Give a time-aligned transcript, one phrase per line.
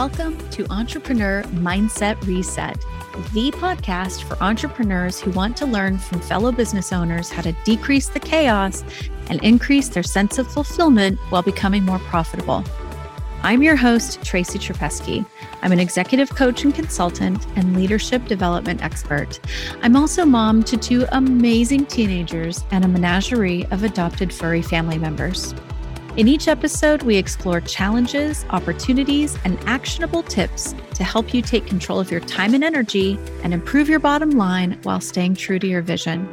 [0.00, 2.80] Welcome to Entrepreneur Mindset Reset,
[3.34, 8.08] the podcast for entrepreneurs who want to learn from fellow business owners how to decrease
[8.08, 8.82] the chaos
[9.28, 12.64] and increase their sense of fulfillment while becoming more profitable.
[13.42, 15.26] I'm your host, Tracy Trapesky.
[15.60, 19.38] I'm an executive coach and consultant and leadership development expert.
[19.82, 25.54] I'm also mom to two amazing teenagers and a menagerie of adopted furry family members.
[26.16, 32.00] In each episode, we explore challenges, opportunities, and actionable tips to help you take control
[32.00, 35.82] of your time and energy and improve your bottom line while staying true to your
[35.82, 36.28] vision.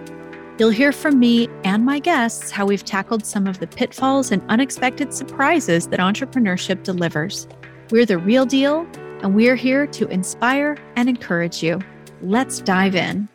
[0.58, 4.42] You'll hear from me and my guests how we've tackled some of the pitfalls and
[4.50, 7.48] unexpected surprises that entrepreneurship delivers.
[7.92, 8.88] We're the real deal,
[9.22, 11.80] and we're here to inspire and encourage you.
[12.24, 13.30] Let's dive in.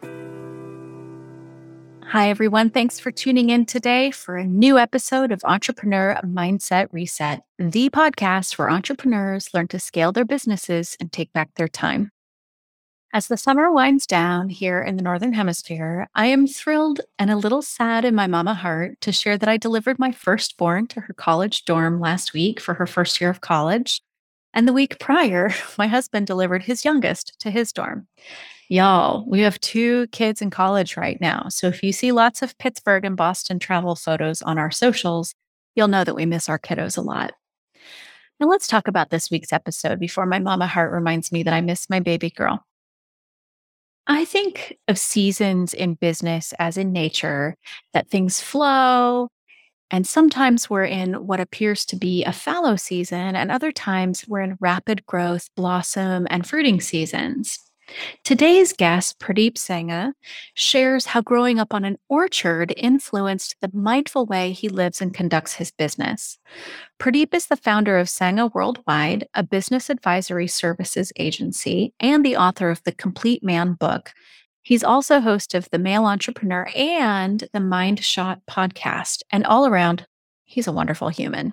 [2.13, 2.69] Hi, everyone.
[2.69, 8.59] Thanks for tuning in today for a new episode of Entrepreneur Mindset Reset, the podcast
[8.59, 12.11] where entrepreneurs learn to scale their businesses and take back their time.
[13.15, 17.37] As the summer winds down here in the Northern Hemisphere, I am thrilled and a
[17.37, 21.15] little sad in my mama heart to share that I delivered my firstborn to her
[21.15, 24.03] college dorm last week for her first year of college.
[24.55, 28.07] And the week prior, my husband delivered his youngest to his dorm.
[28.69, 31.47] Y'all, we have two kids in college right now.
[31.51, 35.35] So if you see lots of Pittsburgh and Boston travel photos on our socials,
[35.75, 37.33] you'll know that we miss our kiddos a lot.
[38.41, 41.61] Now let's talk about this week's episode before my mama heart reminds me that I
[41.61, 42.65] miss my baby girl.
[44.07, 47.57] I think of seasons in business as in nature,
[47.93, 49.29] that things flow.
[49.93, 54.41] And sometimes we're in what appears to be a fallow season, and other times we're
[54.41, 57.59] in rapid growth, blossom, and fruiting seasons.
[58.25, 60.13] Today's guest, Pradeep Sangha,
[60.55, 65.55] shares how growing up on an orchard influenced the mindful way he lives and conducts
[65.55, 66.39] his business.
[66.99, 72.71] Pradeep is the founder of Sangha Worldwide, a business advisory services agency, and the author
[72.71, 74.15] of the Complete Man book.
[74.63, 79.23] He's also host of The Male Entrepreneur and the Mind Shot podcast.
[79.31, 80.07] And all around,
[80.45, 81.53] he's a wonderful human.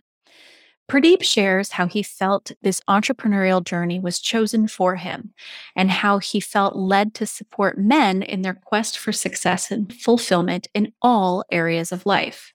[0.89, 5.33] Pradeep shares how he felt this entrepreneurial journey was chosen for him
[5.75, 10.67] and how he felt led to support men in their quest for success and fulfillment
[10.73, 12.53] in all areas of life.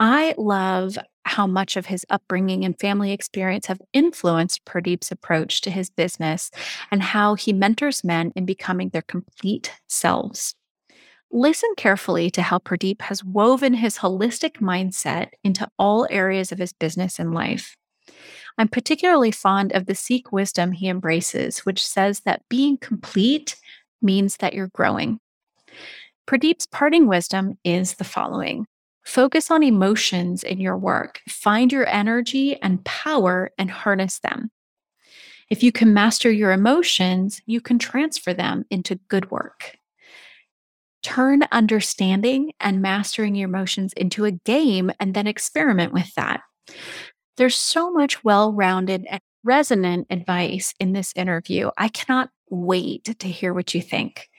[0.00, 5.70] I love how much of his upbringing and family experience have influenced Pradeep's approach to
[5.70, 6.50] his business
[6.90, 10.54] and how he mentors men in becoming their complete selves.
[11.30, 16.72] Listen carefully to how Pradeep has woven his holistic mindset into all areas of his
[16.72, 17.76] business and life.
[18.56, 23.56] I'm particularly fond of the Sikh wisdom he embraces, which says that being complete
[24.00, 25.18] means that you're growing.
[26.26, 28.66] Pradeep's parting wisdom is the following
[29.04, 34.50] Focus on emotions in your work, find your energy and power and harness them.
[35.50, 39.76] If you can master your emotions, you can transfer them into good work.
[41.02, 46.40] Turn understanding and mastering your emotions into a game and then experiment with that.
[47.36, 51.70] There's so much well rounded and resonant advice in this interview.
[51.76, 54.30] I cannot wait to hear what you think.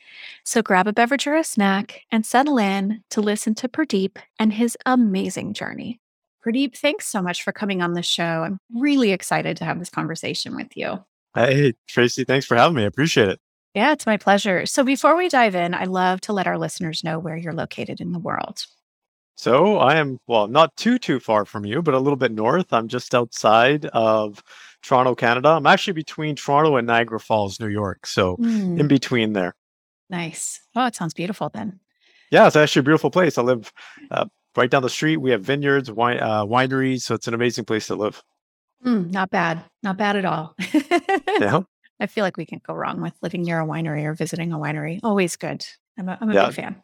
[0.44, 4.54] So grab a beverage or a snack and settle in to listen to Pradeep and
[4.54, 6.00] his amazing journey.
[6.46, 8.44] Pradeep, thanks so much for coming on the show.
[8.44, 11.04] I'm really excited to have this conversation with you.
[11.34, 12.84] Hey, Tracy, thanks for having me.
[12.84, 13.40] I appreciate it.
[13.74, 14.66] Yeah, it's my pleasure.
[14.66, 18.00] So before we dive in, I love to let our listeners know where you're located
[18.00, 18.66] in the world.
[19.36, 22.72] So I am, well, not too, too far from you, but a little bit north.
[22.72, 24.42] I'm just outside of
[24.82, 25.50] Toronto, Canada.
[25.50, 28.08] I'm actually between Toronto and Niagara Falls, New York.
[28.08, 28.80] So mm.
[28.80, 29.56] in between there.
[30.10, 30.62] Nice.
[30.76, 31.80] Oh, it sounds beautiful then.
[32.32, 33.38] Yeah, it's actually a beautiful place.
[33.38, 33.72] I live
[34.12, 35.18] uh, right down the street.
[35.18, 37.02] We have vineyards, wine, uh, wineries.
[37.02, 38.24] So it's an amazing place to live.
[38.86, 39.64] Mm, not bad.
[39.84, 40.56] Not bad at all.
[41.40, 41.62] yeah.
[42.00, 44.58] I feel like we can't go wrong with living near a winery or visiting a
[44.58, 45.00] winery.
[45.02, 45.66] Always good.
[45.98, 46.46] I'm a, I'm a yeah.
[46.48, 46.84] big fan.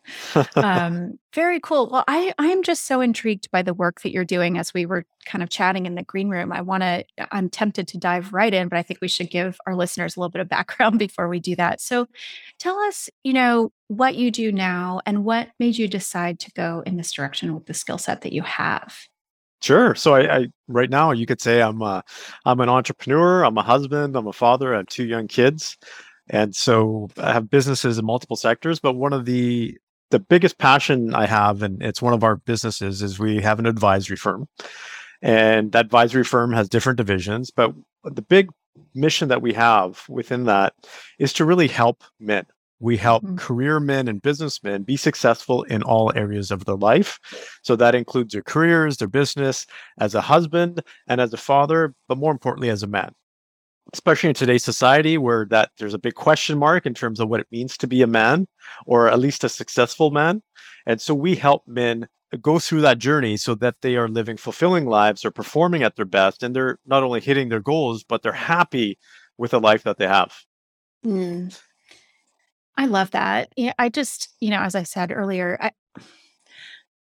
[0.55, 1.89] um, very cool.
[1.89, 4.57] Well, I I'm just so intrigued by the work that you're doing.
[4.57, 7.03] As we were kind of chatting in the green room, I want to.
[7.31, 10.19] I'm tempted to dive right in, but I think we should give our listeners a
[10.19, 11.81] little bit of background before we do that.
[11.81, 12.07] So,
[12.57, 16.81] tell us, you know, what you do now and what made you decide to go
[16.85, 19.07] in this direction with the skill set that you have.
[19.61, 19.93] Sure.
[19.93, 22.03] So I, I, right now you could say I'm a,
[22.45, 23.43] I'm an entrepreneur.
[23.43, 24.15] I'm a husband.
[24.15, 24.73] I'm a father.
[24.73, 25.77] I have two young kids,
[26.31, 28.79] and so I have businesses in multiple sectors.
[28.79, 29.77] But one of the
[30.09, 33.67] the biggest passion I have, and it's one of our businesses, is we have an
[33.67, 34.47] advisory firm,
[35.21, 37.51] and that advisory firm has different divisions.
[37.51, 37.73] But
[38.03, 38.49] the big
[38.95, 40.73] mission that we have within that
[41.19, 42.45] is to really help men
[42.81, 43.35] we help mm-hmm.
[43.35, 47.19] career men and businessmen be successful in all areas of their life.
[47.61, 49.67] So that includes their careers, their business,
[49.99, 53.13] as a husband and as a father, but more importantly, as a man.
[53.93, 57.39] Especially in today's society where that there's a big question mark in terms of what
[57.39, 58.47] it means to be a man
[58.85, 60.41] or at least a successful man.
[60.85, 62.07] And so we help men
[62.39, 66.05] go through that journey so that they are living fulfilling lives or performing at their
[66.05, 68.97] best and they're not only hitting their goals but they're happy
[69.37, 70.33] with the life that they have.
[71.05, 71.59] Mm.
[72.77, 73.51] i love that.
[73.57, 75.71] Yeah i just you know as i said earlier i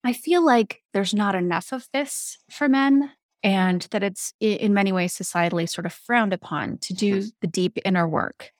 [0.03, 3.11] i feel like there's not enough of this for men
[3.43, 7.19] and that it's in many ways societally sort of frowned upon to mm-hmm.
[7.19, 8.51] do the deep inner work.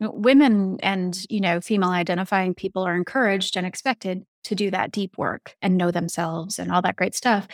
[0.00, 5.16] Women and you know female identifying people are encouraged and expected to do that deep
[5.16, 7.46] work and know themselves and all that great stuff.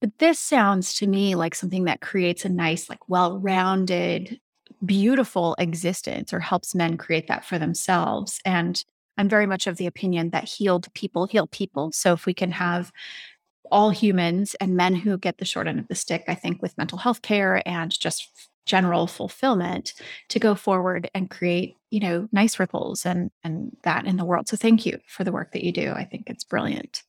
[0.00, 4.40] But this sounds to me like something that creates a nice like well-rounded
[4.84, 8.40] beautiful existence or helps men create that for themselves.
[8.44, 8.82] And
[9.18, 11.92] i'm very much of the opinion that healed people heal people.
[11.92, 12.90] So if we can have
[13.70, 16.78] all humans and men who get the short end of the stick, I think, with
[16.78, 18.28] mental health care and just
[18.66, 19.94] general fulfillment
[20.28, 24.48] to go forward and create, you know, nice ripples and and that in the world.
[24.48, 25.92] So thank you for the work that you do.
[25.92, 27.02] I think it's brilliant.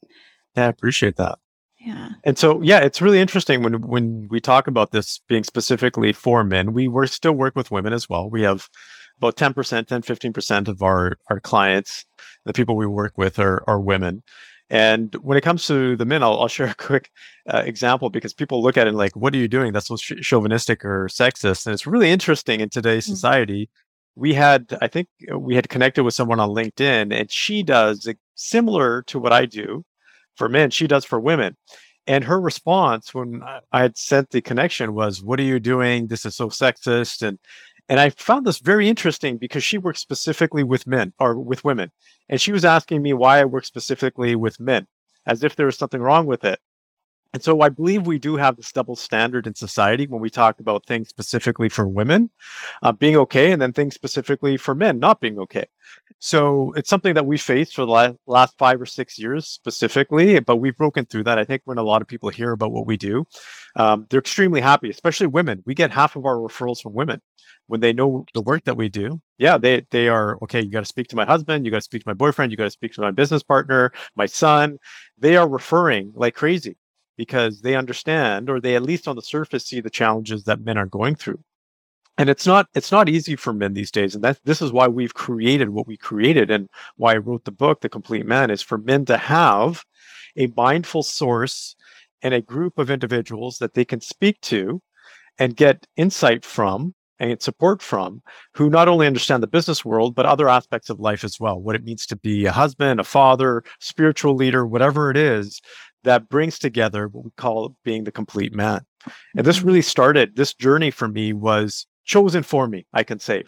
[0.55, 1.39] Yeah, I appreciate that.
[1.79, 2.09] Yeah.
[2.23, 6.43] And so yeah, it's really interesting when when we talk about this being specifically for
[6.43, 8.29] men, we work still work with women as well.
[8.29, 8.69] We have
[9.17, 12.05] about 10%, 10, 15% of our our clients,
[12.45, 14.23] the people we work with are are women.
[14.71, 17.11] And when it comes to the men, I'll, I'll share a quick
[17.53, 19.73] uh, example because people look at it like, what are you doing?
[19.73, 21.65] That's so sh- chauvinistic or sexist.
[21.67, 23.13] And it's really interesting in today's mm-hmm.
[23.13, 23.69] society.
[24.15, 28.07] We had, I think uh, we had connected with someone on LinkedIn and she does
[28.35, 29.83] similar to what I do
[30.37, 31.57] for men, she does for women.
[32.07, 36.07] And her response when I had sent the connection was, What are you doing?
[36.07, 37.21] This is so sexist.
[37.21, 37.37] And
[37.91, 41.91] and I found this very interesting because she works specifically with men or with women.
[42.29, 44.87] And she was asking me why I work specifically with men,
[45.25, 46.61] as if there was something wrong with it.
[47.33, 50.59] And so I believe we do have this double standard in society when we talk
[50.59, 52.29] about things specifically for women
[52.83, 55.65] uh, being okay and then things specifically for men not being okay.
[56.19, 60.57] So it's something that we faced for the last five or six years specifically, but
[60.57, 61.39] we've broken through that.
[61.39, 63.25] I think when a lot of people hear about what we do,
[63.75, 65.63] um, they're extremely happy, especially women.
[65.65, 67.21] We get half of our referrals from women
[67.71, 70.61] when they know the work that we do, yeah, they they are okay.
[70.61, 71.65] You got to speak to my husband.
[71.65, 72.51] You got to speak to my boyfriend.
[72.51, 74.77] You got to speak to my business partner, my son.
[75.17, 76.75] They are referring like crazy
[77.21, 80.75] because they understand, or they at least on the surface see the challenges that men
[80.75, 81.39] are going through.
[82.17, 84.87] And it's not it's not easy for men these days, and that this is why
[84.87, 88.63] we've created what we created, and why I wrote the book, The Complete Man, is
[88.63, 89.85] for men to have
[90.35, 91.75] a mindful source
[92.23, 94.81] and a group of individuals that they can speak to
[95.37, 98.23] and get insight from and support from
[98.55, 101.61] who not only understand the business world, but other aspects of life as well.
[101.61, 105.61] What it means to be a husband, a father, spiritual leader, whatever it is
[106.03, 108.81] that brings together what we call being the complete man.
[109.35, 109.67] And this mm-hmm.
[109.67, 113.43] really started, this journey for me was chosen for me, I can say,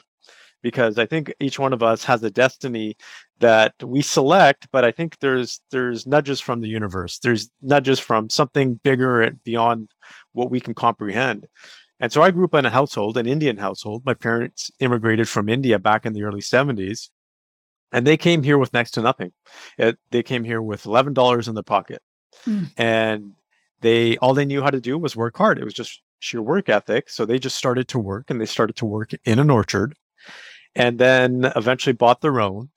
[0.62, 2.96] because I think each one of us has a destiny
[3.40, 7.20] that we select, but I think there's there's nudges from the universe.
[7.20, 9.90] There's nudges from something bigger and beyond
[10.32, 11.48] what we can comprehend.
[12.00, 14.04] And so I grew up in a household, an Indian household.
[14.06, 17.10] My parents immigrated from India back in the early 70s,
[17.92, 19.32] and they came here with next to nothing.
[19.78, 22.02] It, they came here with $11 in their pocket.
[22.46, 22.72] Mm.
[22.78, 23.32] And
[23.82, 25.58] they all they knew how to do was work hard.
[25.60, 27.10] It was just sheer work ethic.
[27.10, 29.96] So they just started to work and they started to work in an orchard
[30.76, 32.70] and then eventually bought their own.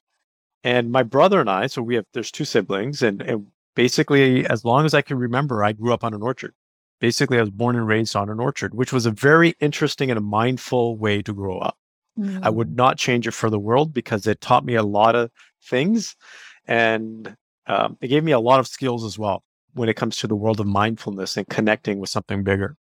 [0.64, 3.46] And my brother and I, so we have there's two siblings, and, and
[3.76, 6.54] basically as long as I can remember, I grew up on an orchard
[7.00, 10.18] basically, I was born and raised on an orchard, which was a very interesting and
[10.18, 11.76] a mindful way to grow up.
[12.18, 12.40] Mm.
[12.42, 12.76] I would mm.
[12.76, 15.30] not change it for the world because it taught me a lot of
[15.64, 16.16] things
[16.66, 17.36] and
[17.66, 19.42] um, it gave me a lot of skills as well
[19.76, 22.76] when it comes to the world of mindfulness and connecting with something bigger.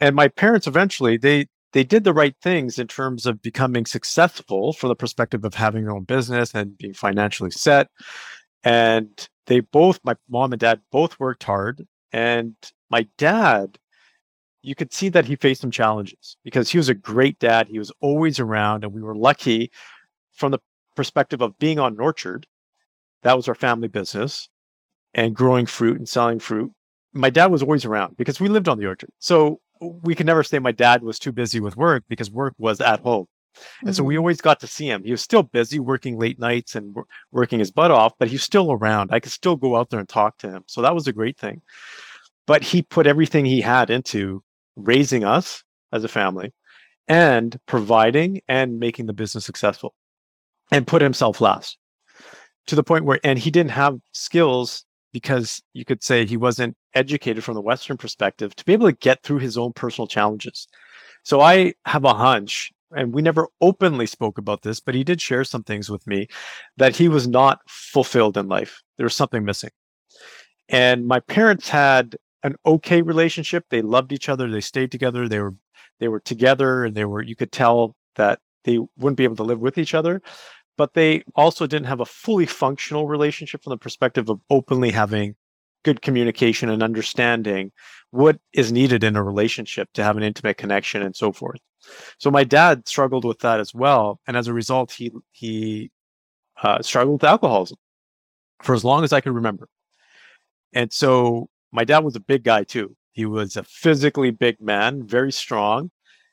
[0.00, 4.72] And my parents eventually they they did the right things in terms of becoming successful
[4.72, 7.88] from the perspective of having their own business and being financially set.
[8.64, 12.54] And they both, my mom and dad, both worked hard and
[12.90, 13.78] my dad,
[14.62, 17.68] you could see that he faced some challenges because he was a great dad.
[17.68, 19.70] He was always around, and we were lucky
[20.32, 20.58] from the
[20.96, 22.46] perspective of being on orchard.
[23.22, 24.48] That was our family business
[25.14, 26.72] and growing fruit and selling fruit.
[27.12, 29.10] My dad was always around because we lived on the orchard.
[29.18, 32.80] So we could never say my dad was too busy with work because work was
[32.80, 33.26] at home.
[33.80, 33.92] And mm-hmm.
[33.92, 34.20] so we mm-hmm.
[34.20, 35.02] always got to see him.
[35.04, 36.94] He was still busy working late nights and
[37.32, 39.10] working his butt off, but he's still around.
[39.12, 40.64] I could still go out there and talk to him.
[40.66, 41.62] So that was a great thing
[42.48, 44.42] but he put everything he had into
[44.74, 45.62] raising us
[45.92, 46.52] as a family
[47.06, 49.94] and providing and making the business successful
[50.72, 51.76] and put himself last
[52.66, 56.76] to the point where and he didn't have skills because you could say he wasn't
[56.94, 60.68] educated from the western perspective to be able to get through his own personal challenges
[61.24, 65.20] So I have a hunch, and we never openly spoke about this, but he did
[65.20, 66.28] share some things with me
[66.78, 68.82] that he was not fulfilled in life.
[68.96, 69.70] There was something missing.
[70.68, 73.64] And my parents had an okay relationship.
[73.70, 74.50] They loved each other.
[74.50, 75.28] They stayed together.
[75.28, 75.54] They were
[76.00, 79.42] they were together and they were you could tell that they wouldn't be able to
[79.44, 80.20] live with each other
[80.78, 85.34] but they also didn't have a fully functional relationship from the perspective of openly having
[85.84, 87.72] good communication and understanding
[88.10, 91.60] what is needed in a relationship to have an intimate connection and so forth.
[92.18, 95.90] So my dad struggled with that as well and as a result he he
[96.62, 97.76] uh, struggled with alcoholism
[98.62, 99.68] for as long as i could remember.
[100.72, 102.96] And so my dad was a big guy too.
[103.12, 105.90] He was a physically big man very strong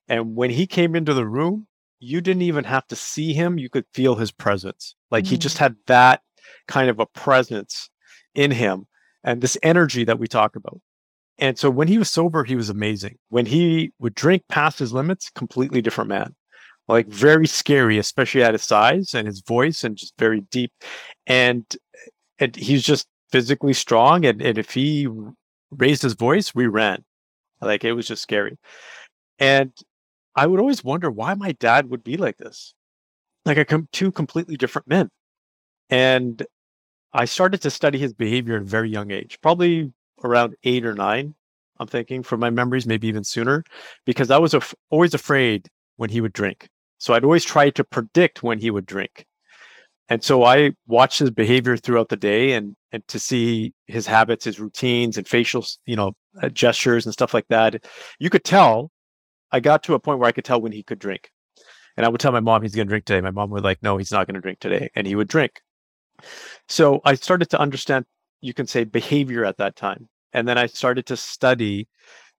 [0.07, 1.67] and when he came into the room
[1.99, 4.95] you didn't even have to see him you could feel his presence.
[5.11, 5.29] Like mm.
[5.29, 5.61] he just mm.
[5.61, 6.21] had that
[6.67, 7.89] kind of a presence
[8.33, 8.87] in him
[9.23, 10.79] and this energy that we talk about.
[11.37, 13.17] And so when he was sober he was amazing.
[13.29, 16.35] When he would drink past his limits completely different man.
[16.87, 20.71] Like very scary especially at his size and his voice and just very deep.
[21.25, 21.65] And
[22.39, 25.07] and he's just physically strong and, and if he
[25.71, 27.03] raised his voice we ran.
[27.61, 28.57] Like it was just scary.
[29.39, 29.71] And
[30.35, 32.73] I would always wonder why my dad would be like this.
[33.45, 35.09] Like a two completely different men.
[35.89, 36.45] And
[37.13, 40.95] I started to study his behavior at a very young age, probably around eight or
[40.95, 41.35] nine,
[41.79, 43.63] I'm thinking from my memories, maybe even sooner,
[44.05, 46.69] because I was af- always afraid when he would drink.
[46.97, 49.25] So I'd always try to predict when he would drink.
[50.07, 54.45] And so I watched his behavior throughout the day and and to see his habits,
[54.45, 57.83] his routines and facial, you know, uh, gestures and stuff like that.
[58.19, 58.91] You could tell
[59.55, 61.31] I got to a point where I could tell when he could drink.
[61.95, 63.21] And I would tell my mom he's going to drink today.
[63.21, 64.89] My mom would like, no, he's not going to drink today.
[64.95, 65.61] And he would drink.
[66.67, 68.03] So I started to understand,
[68.41, 70.09] you can say, behavior at that time.
[70.33, 71.87] And then I started to study,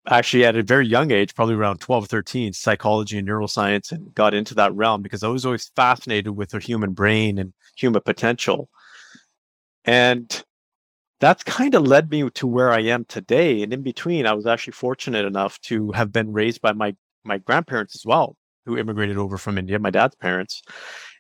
[0.07, 4.35] actually at a very young age, probably around 12, 13, psychology and neuroscience, and got
[4.35, 8.69] into that realm because I was always fascinated with the human brain and human potential.
[9.87, 10.45] And
[11.19, 13.63] that's kind of led me to where I am today.
[13.63, 16.95] And in between, I was actually fortunate enough to have been raised by my
[17.27, 20.63] my grandparents as well, who immigrated over from India, my dad's parents.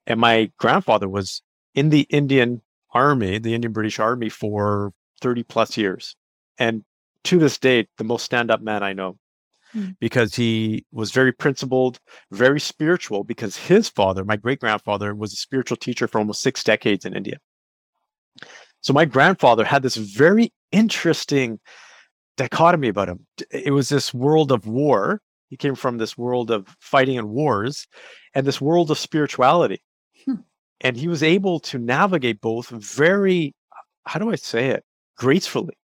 [0.07, 1.43] And my grandfather was
[1.75, 6.17] in the Indian Army, the Indian British Army, for 30 plus years.
[6.59, 6.85] And
[7.25, 9.19] to this day, the most stand up man I know
[9.73, 9.91] hmm.
[10.01, 11.99] because he was very principled,
[12.31, 16.63] very spiritual, because his father, my great grandfather, was a spiritual teacher for almost six
[16.63, 17.39] decades in India.
[18.81, 21.59] So my grandfather had this very interesting
[22.37, 23.27] dichotomy about him.
[23.51, 25.21] It was this world of war.
[25.49, 27.87] He came from this world of fighting and wars
[28.35, 29.83] and this world of spirituality.
[30.25, 30.35] Hmm.
[30.81, 33.55] And he was able to navigate both very,
[34.05, 34.85] how do I say it,
[35.17, 35.77] gracefully,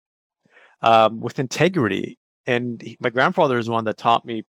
[0.82, 2.18] um, with integrity.
[2.46, 4.44] And he, my grandfather is one that taught me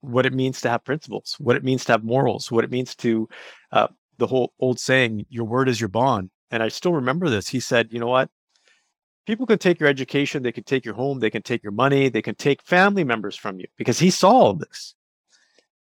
[0.00, 2.94] what it means to have principles, what it means to have morals, what it means
[2.96, 3.28] to
[3.72, 3.88] uh,
[4.18, 7.48] the whole old saying, your word is your bond and I still remember this.
[7.48, 8.30] He said, you know what?
[9.26, 12.08] People can take your education, they can take your home, they can take your money,
[12.08, 14.94] they can take family members from you because he saw all this.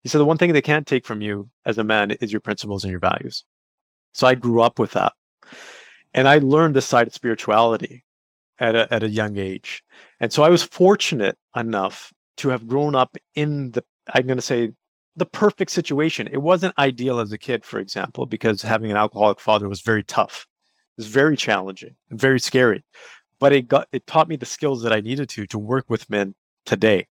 [0.04, 2.42] He said, the one thing they can't take from you as a man is your
[2.42, 3.44] principles and your values.
[4.14, 5.14] So I grew up with that.
[6.14, 8.04] And I learned this side of spirituality
[8.60, 9.84] at a, at a young age.
[10.20, 13.84] And so I was fortunate enough to have grown up in the,
[14.14, 14.72] I'm going to say,
[15.16, 16.28] the perfect situation.
[16.32, 20.04] It wasn't ideal as a kid, for example, because having an alcoholic father was very
[20.04, 20.48] tough
[20.98, 22.84] It was very challenging and very scary.
[23.42, 26.10] But it got it taught me the skills that I needed to to work with
[26.10, 27.08] men today.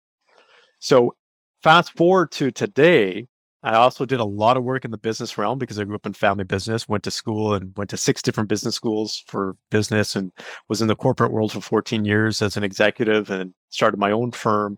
[0.80, 1.16] So
[1.64, 3.28] fast forward to today,
[3.64, 6.06] I also did a lot of work in the business realm because I grew up
[6.06, 10.16] in family business, went to school and went to six different business schools for business
[10.16, 10.32] and
[10.68, 14.32] was in the corporate world for 14 years as an executive and started my own
[14.32, 14.78] firm.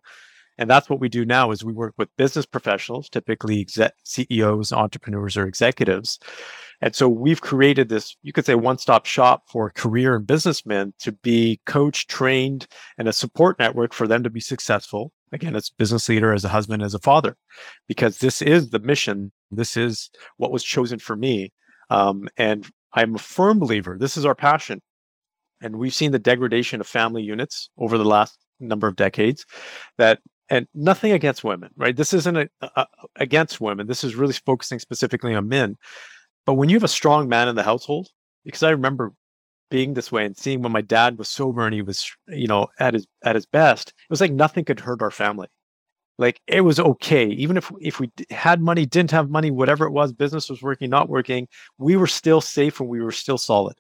[0.57, 3.67] And that's what we do now is we work with business professionals, typically
[4.03, 6.19] CEOs, entrepreneurs, or executives
[6.81, 10.93] and so we've created this, you could say, one stop shop for career and businessmen
[10.99, 12.67] to be coached, trained,
[12.97, 15.11] and a support network for them to be successful.
[15.31, 17.35] Again, as business leader, as a husband, as a father,
[17.87, 19.31] because this is the mission.
[19.51, 21.51] This is what was chosen for me.
[21.89, 23.97] Um, and I'm a firm believer.
[23.99, 24.81] This is our passion.
[25.61, 29.45] And we've seen the degradation of family units over the last number of decades
[29.97, 30.19] that
[30.49, 31.95] and nothing against women, right?
[31.95, 32.85] This isn't a, a,
[33.17, 33.87] against women.
[33.87, 35.75] This is really focusing specifically on men.
[36.47, 38.07] But when you have a strong man in the household,
[38.45, 39.13] because I remember
[39.69, 42.67] being this way and seeing when my dad was sober and he was, you know,
[42.79, 45.49] at his at his best, it was like nothing could hurt our family.
[46.17, 49.91] Like it was okay, even if if we had money, didn't have money, whatever it
[49.91, 53.75] was, business was working, not working, we were still safe and we were still solid.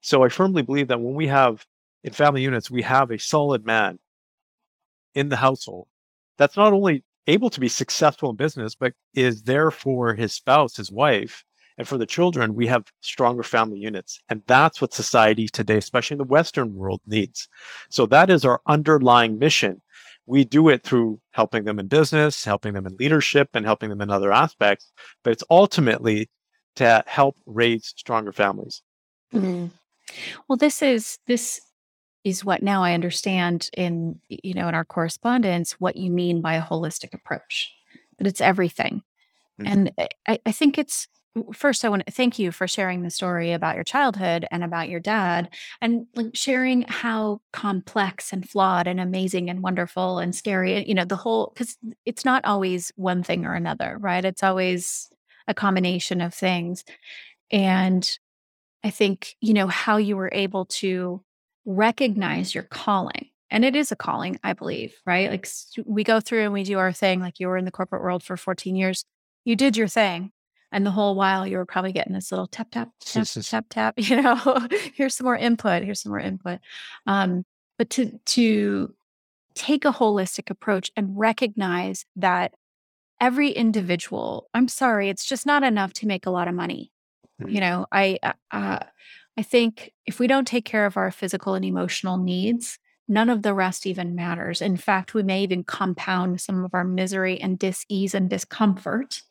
[0.00, 1.64] So I firmly believe that when we have
[2.04, 3.98] in family units, we have a solid man
[5.14, 5.88] in the household.
[6.38, 10.76] That's not only able to be successful in business, but is there for his spouse,
[10.76, 11.44] his wife,
[11.78, 14.20] and for the children, we have stronger family units.
[14.28, 17.48] And that's what society today, especially in the Western world, needs.
[17.90, 19.82] So that is our underlying mission.
[20.26, 24.00] We do it through helping them in business, helping them in leadership, and helping them
[24.00, 24.90] in other aspects.
[25.22, 26.28] But it's ultimately
[26.76, 28.82] to help raise stronger families.
[29.32, 29.70] Mm.
[30.48, 31.60] Well, this is this
[32.24, 36.54] is what now I understand in you know in our correspondence what you mean by
[36.54, 37.72] a holistic approach.
[38.18, 39.02] That it's everything.
[39.60, 39.66] Mm-hmm.
[39.66, 39.92] And
[40.26, 41.06] I, I think it's
[41.52, 44.88] first i want to thank you for sharing the story about your childhood and about
[44.88, 45.48] your dad
[45.80, 50.94] and like sharing how complex and flawed and amazing and wonderful and scary eh, you
[50.94, 54.24] know the whole because it's not always one thing or another right?
[54.24, 55.08] It's always
[55.48, 56.84] a combination of things.
[57.50, 58.08] And
[58.84, 61.22] i think you know how you were able to
[61.66, 65.30] recognize your calling and it is a calling i believe right?
[65.30, 65.48] Like
[65.86, 68.22] we go through and we do our thing like you were in the corporate world
[68.22, 69.04] for 14 years
[69.44, 70.32] you did your thing
[70.76, 73.94] and the whole while you were probably getting this little tap, tap, tap, tap, tap,
[73.96, 76.58] you know, here's some more input, here's some more input.
[77.06, 77.46] Um,
[77.78, 78.94] but to, to
[79.54, 82.52] take a holistic approach and recognize that
[83.22, 86.92] every individual, I'm sorry, it's just not enough to make a lot of money.
[87.38, 87.58] You mm-hmm.
[87.60, 88.80] know, I, uh, uh,
[89.38, 92.78] I think if we don't take care of our physical and emotional needs,
[93.08, 94.60] none of the rest even matters.
[94.60, 99.22] In fact, we may even compound some of our misery and dis-ease and discomfort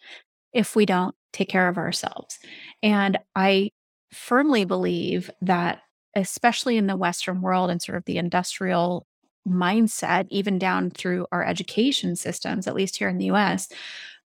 [0.53, 2.39] if we don't take care of ourselves.
[2.81, 3.71] And I
[4.11, 5.81] firmly believe that,
[6.15, 9.05] especially in the Western world and sort of the industrial
[9.47, 13.67] mindset, even down through our education systems, at least here in the US,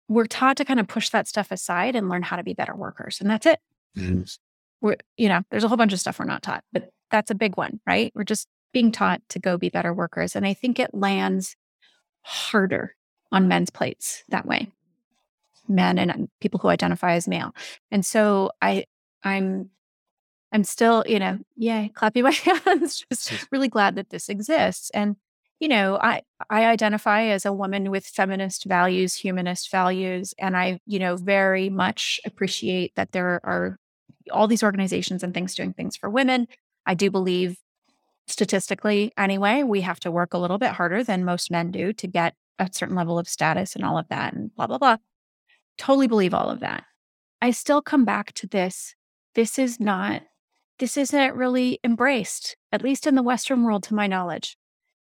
[0.08, 2.75] we're taught to kind of push that stuff aside and learn how to be better
[2.75, 3.20] workers.
[3.20, 3.60] And that's it.
[3.98, 4.22] Mm-hmm.
[4.81, 7.36] We're, you know, there's a whole bunch of stuff we're not taught, but that's a
[7.36, 8.12] big one, right?
[8.16, 10.36] We're just being taught to go be better workers.
[10.36, 11.55] And I think it lands
[12.22, 12.96] harder
[13.31, 14.72] on men's plates that way
[15.68, 17.54] men and uh, people who identify as male.
[17.92, 18.86] And so I
[19.24, 19.70] I'm
[20.51, 22.32] I'm still, you know, yay, clapping my
[22.66, 24.90] hands, just really glad that this exists.
[24.92, 25.18] And,
[25.60, 30.80] you know, I I identify as a woman with feminist values, humanist values, and I,
[30.86, 33.78] you know, very much appreciate that there are
[34.32, 36.48] all these organizations and things doing things for women.
[36.86, 37.58] I do believe
[38.28, 42.08] statistically anyway, we have to work a little bit harder than most men do to
[42.08, 44.98] get a certain level of status and all of that and blah blah blah.
[45.77, 46.83] Totally believe all of that.
[47.42, 48.96] I still come back to this.
[49.35, 50.24] This is not,
[50.79, 54.57] this isn't really embraced, at least in the Western world, to my knowledge,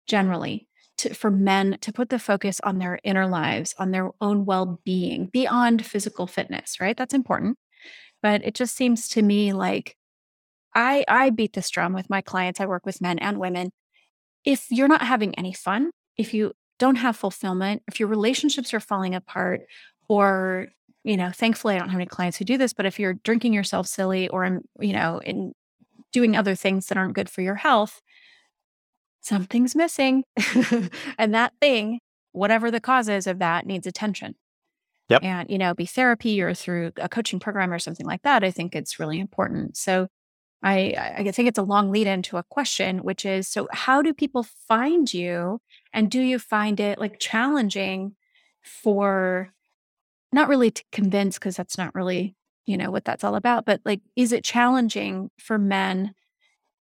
[0.07, 0.67] generally.
[0.99, 4.79] To, for men to put the focus on their inner lives, on their own well
[4.85, 6.95] being beyond physical fitness, right?
[6.95, 7.57] That's important.
[8.21, 9.97] But it just seems to me like
[10.75, 12.59] I, I beat this drum with my clients.
[12.59, 13.71] I work with men and women.
[14.45, 18.79] If you're not having any fun, if you don't have fulfillment, if your relationships are
[18.79, 19.61] falling apart,
[20.07, 20.67] or
[21.03, 23.53] you know thankfully i don't have any clients who do this but if you're drinking
[23.53, 25.53] yourself silly or um, you know in
[26.11, 28.01] doing other things that aren't good for your health
[29.21, 30.23] something's missing
[31.17, 31.99] and that thing
[32.31, 34.35] whatever the cause is of that needs attention
[35.09, 35.23] yep.
[35.23, 38.51] and you know be therapy or through a coaching program or something like that i
[38.51, 40.07] think it's really important so
[40.65, 44.13] I, I think it's a long lead into a question, which is so how do
[44.13, 45.59] people find you?
[45.91, 48.15] And do you find it like challenging
[48.61, 49.53] for
[50.33, 53.81] not really to convince because that's not really you know what that's all about but
[53.85, 56.13] like is it challenging for men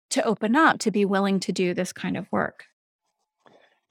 [0.10, 2.66] to open up to be willing to do this kind of work?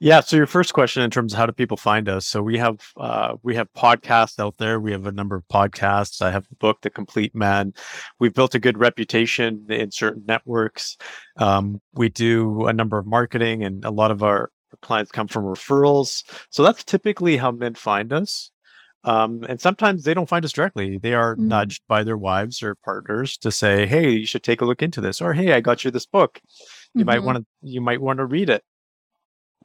[0.01, 2.57] Yeah so your first question in terms of how do people find us so we
[2.57, 6.47] have uh, we have podcasts out there we have a number of podcasts i have
[6.51, 7.73] a book the complete man.
[8.17, 10.97] We've built a good reputation in certain networks
[11.35, 15.43] um, we do a number of marketing and a lot of our clients come from
[15.43, 18.51] referrals so that's typically how men find us
[19.03, 20.97] um, and sometimes they don't find us directly.
[20.97, 21.47] They are mm-hmm.
[21.47, 25.01] nudged by their wives or partners to say, "Hey, you should take a look into
[25.01, 26.41] this," or "Hey, I got you this book.
[26.93, 27.05] You mm-hmm.
[27.07, 28.63] might want to you might want to read it."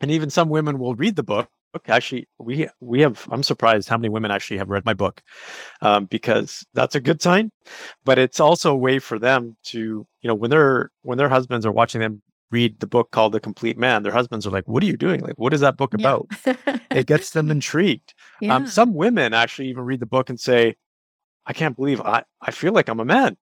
[0.01, 1.49] And even some women will read the book.
[1.89, 3.27] Actually, we we have.
[3.33, 5.21] I'm surprised how many women actually have read my book,
[5.81, 7.51] um, because that's a good sign.
[8.05, 11.67] But it's also a way for them to, you know, when their when their husbands
[11.67, 14.83] are watching them read the book called The Complete Man, their husbands are like, What
[14.83, 15.21] are you doing?
[15.21, 16.27] Like, what is that book about?
[16.47, 16.57] Yeah.
[16.91, 18.15] it gets them intrigued.
[18.43, 18.55] Um, yeah.
[18.57, 20.77] Um, some women actually even read the book and say,
[21.47, 23.37] I can't believe I, I feel like I'm a man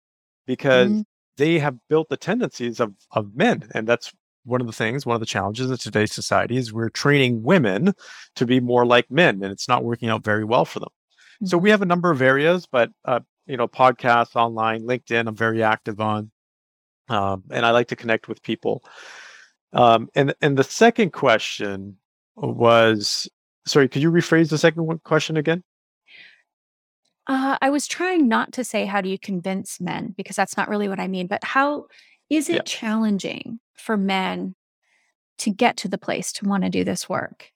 [0.47, 1.01] because mm-hmm.
[1.37, 3.69] they have built the tendencies of, of men.
[3.75, 4.13] And that's
[4.45, 7.93] one of the things, one of the challenges of today's society is we're training women
[8.37, 10.89] to be more like men, and it's not working out very well for them.
[10.89, 11.47] Mm-hmm.
[11.47, 15.37] So we have a number of areas, but uh, you know, podcasts, online, LinkedIn, I'm
[15.37, 16.31] very active on
[17.09, 18.85] um, and I like to connect with people.
[19.73, 21.99] Um, and and the second question
[22.37, 23.29] was
[23.66, 25.62] sorry, could you rephrase the second one question again?
[27.27, 30.68] Uh, I was trying not to say how do you convince men because that's not
[30.68, 31.87] really what I mean, but how
[32.31, 34.55] is it Yeah, challenging for men
[35.38, 37.53] to get to the place to want to do this work?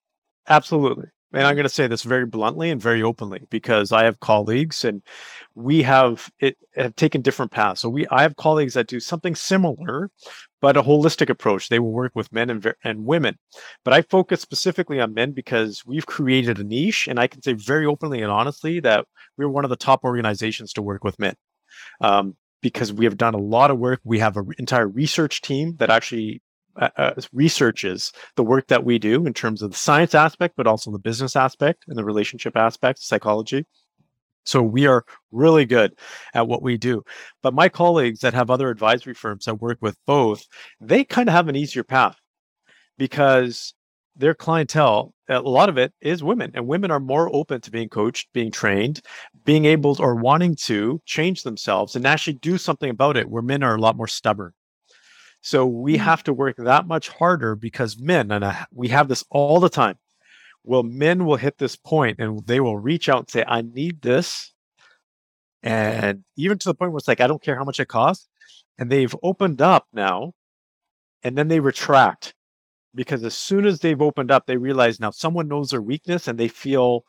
[0.47, 1.07] absolutely.
[1.35, 4.85] And I'm going to say this very bluntly and very openly because I have colleagues
[4.85, 5.03] and
[5.55, 7.81] we have it have taken different paths.
[7.81, 10.11] So we I have colleagues that do something similar,
[10.61, 11.69] but a holistic approach.
[11.69, 13.39] They will work with men and and women,
[13.85, 17.55] but I focus specifically on men because we've created a niche, and I can say
[17.55, 19.07] very openly and honestly that
[19.39, 21.35] we're one of the top organizations to work with men.
[22.01, 24.01] Um, because we have done a lot of work.
[24.05, 26.41] We have an entire research team that actually
[26.77, 30.67] uh, uh, researches the work that we do in terms of the science aspect, but
[30.67, 33.67] also the business aspect and the relationship aspect, psychology.
[34.45, 35.93] So we are really good
[36.35, 37.03] at what we do.
[37.43, 40.45] But my colleagues that have other advisory firms that work with both,
[40.81, 42.17] they kind of have an easier path
[42.99, 43.75] because
[44.17, 47.89] their clientele, a lot of it is women, and women are more open to being
[47.89, 49.01] coached, being trained,
[49.45, 53.43] being able to, or wanting to change themselves and actually do something about it, where
[53.43, 54.53] men are a lot more stubborn.
[55.43, 59.09] So we Mm, have to work that much harder because men, and I, we have
[59.09, 59.99] this all the time.
[60.65, 64.03] Well, men will hit this point and they will reach out and say, I need
[64.03, 64.55] this.
[65.63, 68.29] And even to the point where it's like, I don't care how much it costs.
[68.79, 70.35] And they've opened up now
[71.23, 72.35] and then they retract
[72.95, 76.39] because as soon as they've opened up, they realize now someone knows their weakness and
[76.39, 77.05] they feel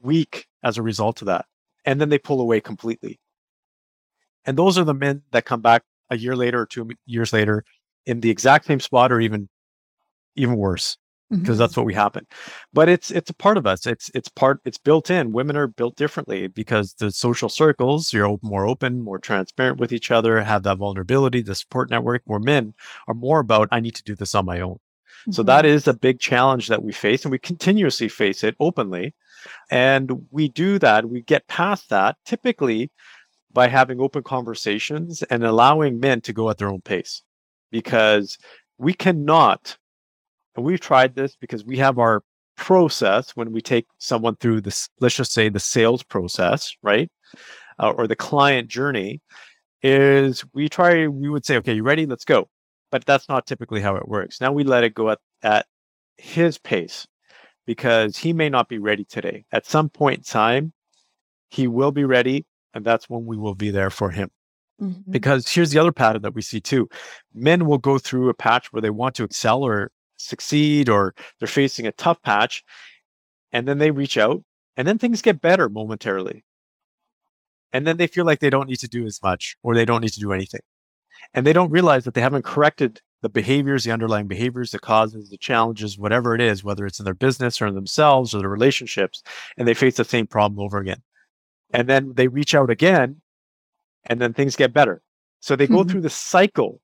[0.00, 1.46] weak as a result of that.
[1.84, 3.20] And then they pull away completely.
[4.44, 7.64] And those are the men that come back a year later or two years later
[8.06, 9.48] in the exact same spot or even
[10.36, 10.96] even worse
[11.30, 11.58] because mhm.
[11.58, 12.26] that's what we happen.
[12.72, 13.86] But it's it's a part of us.
[13.86, 15.32] It's it's part it's built in.
[15.32, 20.10] Women are built differently because the social circles, you're more open, more transparent with each
[20.10, 22.74] other, have that vulnerability, the support network, where men
[23.08, 24.78] are more about I need to do this on my own.
[25.30, 29.14] So that is a big challenge that we face and we continuously face it openly.
[29.70, 32.90] And we do that, we get past that typically
[33.52, 37.22] by having open conversations and allowing men to go at their own pace.
[37.70, 38.38] Because
[38.78, 39.76] we cannot
[40.54, 42.22] and we've tried this because we have our
[42.56, 47.10] process when we take someone through this let's just say the sales process right
[47.78, 49.20] uh, or the client journey
[49.82, 52.06] is we try we would say okay you ready?
[52.06, 52.48] Let's go.
[52.90, 54.40] But that's not typically how it works.
[54.40, 55.66] Now we let it go at, at
[56.18, 57.06] his pace
[57.66, 59.46] because he may not be ready today.
[59.50, 60.72] At some point in time
[61.50, 64.30] he will be ready and that's when we will be there for him.
[64.80, 65.04] Mhm.
[65.10, 66.88] because here's the other pattern that we see too.
[67.34, 71.46] Men will go through a patch where they want to excel or succeed or they're
[71.46, 72.64] facing a tough patch
[73.52, 74.42] and then they reach out
[74.76, 76.42] and then things get better momentarily.
[77.72, 80.00] And then they feel like they don't need to do as much or they don't
[80.00, 80.62] need to do anything.
[81.34, 85.30] And they don't realize that they haven't corrected the behaviors the underlying behaviors the causes
[85.30, 88.48] the challenges whatever it is whether it's in their business or in themselves or their
[88.48, 89.22] relationships
[89.56, 91.00] and they face the same problem over again
[91.72, 93.20] and then they reach out again
[94.04, 95.02] and then things get better.
[95.40, 95.90] So they go Mhm.
[95.90, 96.80] through the cycle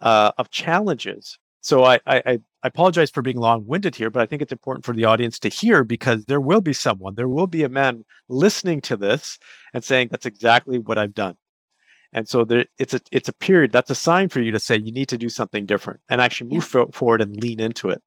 [0.00, 1.38] uh, of challenges.
[1.60, 4.94] So I, I, I apologize for being long-winded here, but I think it's important for
[4.94, 8.80] the audience to hear because there will be someone, there will be a man listening
[8.82, 9.38] to this
[9.74, 11.36] and saying that's exactly what I've done.
[12.12, 13.70] And so there, it's a it's a period.
[13.70, 16.50] That's a sign for you to say you need to do something different and actually
[16.50, 16.54] Yeah.
[16.56, 18.00] move fo- forward and lean into it.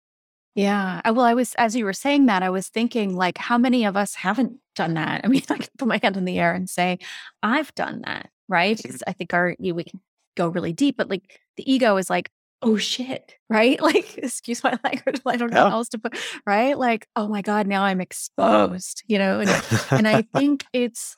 [0.55, 1.01] Yeah.
[1.05, 3.85] I, well, I was, as you were saying that, I was thinking, like, how many
[3.85, 5.21] of us haven't done that?
[5.25, 6.99] I mean, I can put my hand in the air and say,
[7.41, 8.77] I've done that, right?
[8.77, 8.87] Mm-hmm.
[8.87, 10.01] Because I think our, you, we can
[10.35, 12.29] go really deep, but like the ego is like,
[12.61, 13.81] oh shit, right?
[13.81, 15.69] Like, excuse my language, I don't know Yeah.
[15.69, 16.77] how else to put, right?
[16.77, 19.39] Like, oh my God, now I'm exposed, you know?
[19.39, 19.49] And,
[19.91, 21.15] and I think it's,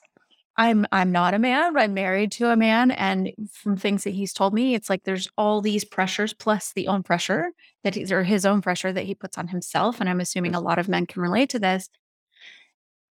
[0.56, 4.14] I'm I'm not a man, but I'm married to a man, and from things that
[4.14, 7.50] he's told me, it's like there's all these pressures plus the own pressure
[7.82, 10.60] that he's or his own pressure that he puts on himself, and I'm assuming a
[10.60, 11.88] lot of men can relate to this.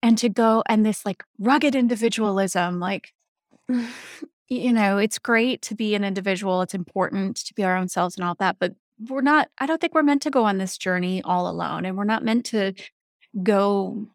[0.02, 3.12] And to go and this like rugged individualism, like
[4.48, 6.62] you know, it's great to be an individual.
[6.62, 8.74] It's important to be our own selves and all that, but
[9.08, 9.48] we're not.
[9.58, 12.24] I don't think we're meant to go on this journey all alone, and we're not
[12.24, 12.72] meant to
[13.42, 14.08] go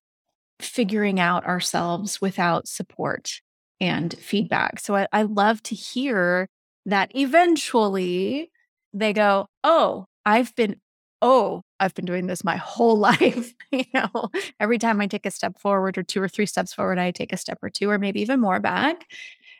[0.59, 3.41] figuring out ourselves without support
[3.79, 4.79] and feedback.
[4.79, 6.47] So I, I love to hear
[6.85, 8.51] that eventually
[8.93, 10.77] they go, Oh, I've been,
[11.21, 13.53] oh, I've been doing this my whole life.
[13.71, 16.99] you know, every time I take a step forward or two or three steps forward,
[16.99, 19.05] I take a step or two or maybe even more back.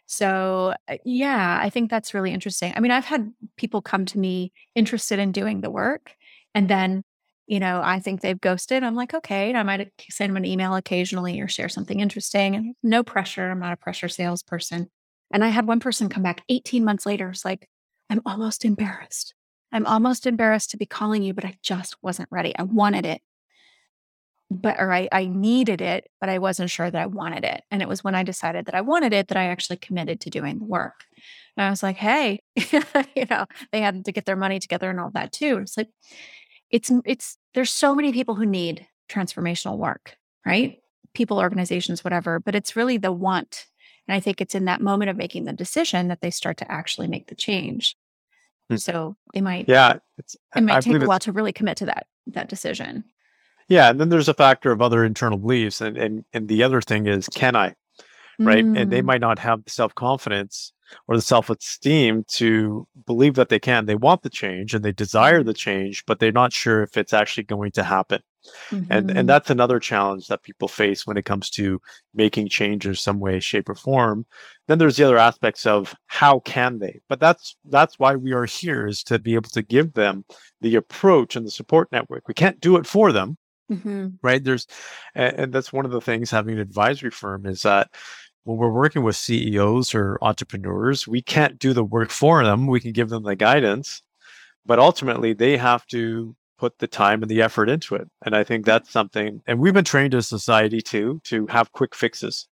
[0.05, 2.73] So, uh, yeah, I think that's really interesting.
[2.75, 6.15] I mean, I've had people come to me interested in doing the work,
[6.53, 7.03] and then,
[7.47, 8.83] you know, I think they've ghosted.
[8.83, 12.75] I'm like, okay, I might send them an email occasionally or share something interesting, and
[12.83, 13.49] no pressure.
[13.51, 14.89] I'm not a pressure salesperson.
[15.31, 17.29] And I had one person come back 18 months later.
[17.29, 17.67] It's like,
[18.09, 19.33] I'm almost embarrassed.
[19.71, 22.55] I'm almost embarrassed to be calling you, but I just wasn't ready.
[22.57, 23.21] I wanted it.
[24.49, 27.63] but or I, I needed it, but I wasn't sure that I wanted it.
[27.71, 30.29] And it was when I decided that I wanted it that I actually committed to
[30.29, 31.05] doing the work.
[31.57, 34.99] And I was like, hey, you know, they had to get their money together and
[34.99, 35.57] all that too.
[35.57, 35.89] It's like,
[36.73, 40.79] it's, it's, there's so many people who need transformational work, right?
[41.13, 43.67] People, organizations, whatever, but it's really the want.
[44.07, 46.71] And I think it's in that moment of making the decision that they start to
[46.71, 47.95] actually make the change.
[48.71, 48.77] Hmm.
[48.77, 51.85] So they might, yeah, it's, it might I take a while to really commit to
[51.85, 53.03] that, that decision.
[53.69, 53.91] Yeah.
[53.91, 55.79] And then there's a factor of other internal beliefs.
[55.79, 57.75] And, and, and the other thing is, can I?
[58.39, 58.65] Right.
[58.65, 58.81] Mm.
[58.81, 59.05] And they mm.
[59.05, 60.72] might not have the self confidence
[61.07, 63.85] or the self esteem to believe that they can.
[63.85, 65.47] They want the change and they desire mm-hmm.
[65.47, 68.21] the change, but they're not sure if it's actually going to happen.
[68.69, 68.75] Mm-hmm.
[68.75, 69.25] And and mm-hmm.
[69.25, 71.81] that's another challenge that people face when it comes to
[72.13, 74.25] making changes some way, shape, or form.
[74.67, 76.99] Then there's the other aspects of how can they?
[77.07, 80.25] But that's that's why we are here is to be able to give them
[80.61, 82.27] the approach and the support network.
[82.27, 83.37] We can't do it for them.
[83.71, 84.07] Mm-hmm.
[84.21, 84.43] Right.
[84.43, 84.67] There's
[85.15, 87.89] and, and that's one of the things having an advisory firm is that
[88.43, 92.67] when we're working with CEOs or entrepreneurs, we can't do the work for them.
[92.67, 94.01] We can give them the guidance,
[94.65, 98.09] but ultimately they have to put the time and the effort into it.
[98.25, 101.95] And I think that's something, and we've been trained as society too, to have quick
[101.95, 102.47] fixes.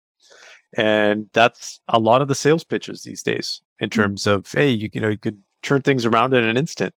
[0.76, 3.92] And that's a lot of the sales pitches these days in mm.
[3.92, 6.94] terms of, hey, you, you know, you could turn things around in an instant.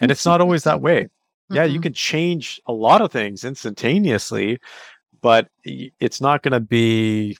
[0.00, 1.08] And it's not always that way.
[1.50, 1.84] Yeah, you mm-hmm.
[1.84, 4.58] can change a lot of things instantaneously,
[5.22, 7.38] but it's not going to be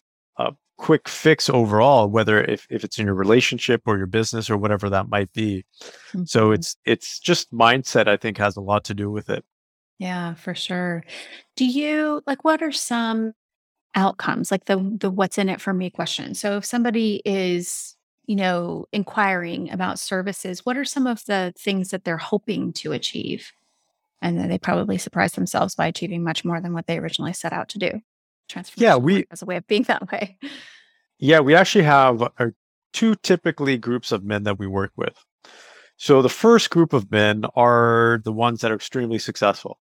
[0.79, 4.88] quick fix overall whether if, if it's in your relationship or your business or whatever
[4.88, 5.64] that might be.
[5.81, 6.25] Mm-hmm.
[6.25, 9.45] so it's it's just mindset i think has a lot to do with it.
[9.99, 11.05] Yeah for sure.
[11.57, 13.35] Do you like what are some
[13.95, 16.35] outcomes like the the what's in it for me question?
[16.35, 21.91] So if somebody is you know inquiring about services what are some of the things
[21.91, 23.53] that they're hoping to achieve?
[24.23, 27.53] And then they probably surprise themselves by achieving much more than what they originally set
[27.53, 28.01] out to do
[28.76, 30.37] yeah, we as a way of being that way.
[31.18, 32.46] Yeah, we actually have uh,
[32.92, 35.14] two typically groups of men that we work with.
[35.96, 39.80] So the first group of men are the ones that are extremely successful.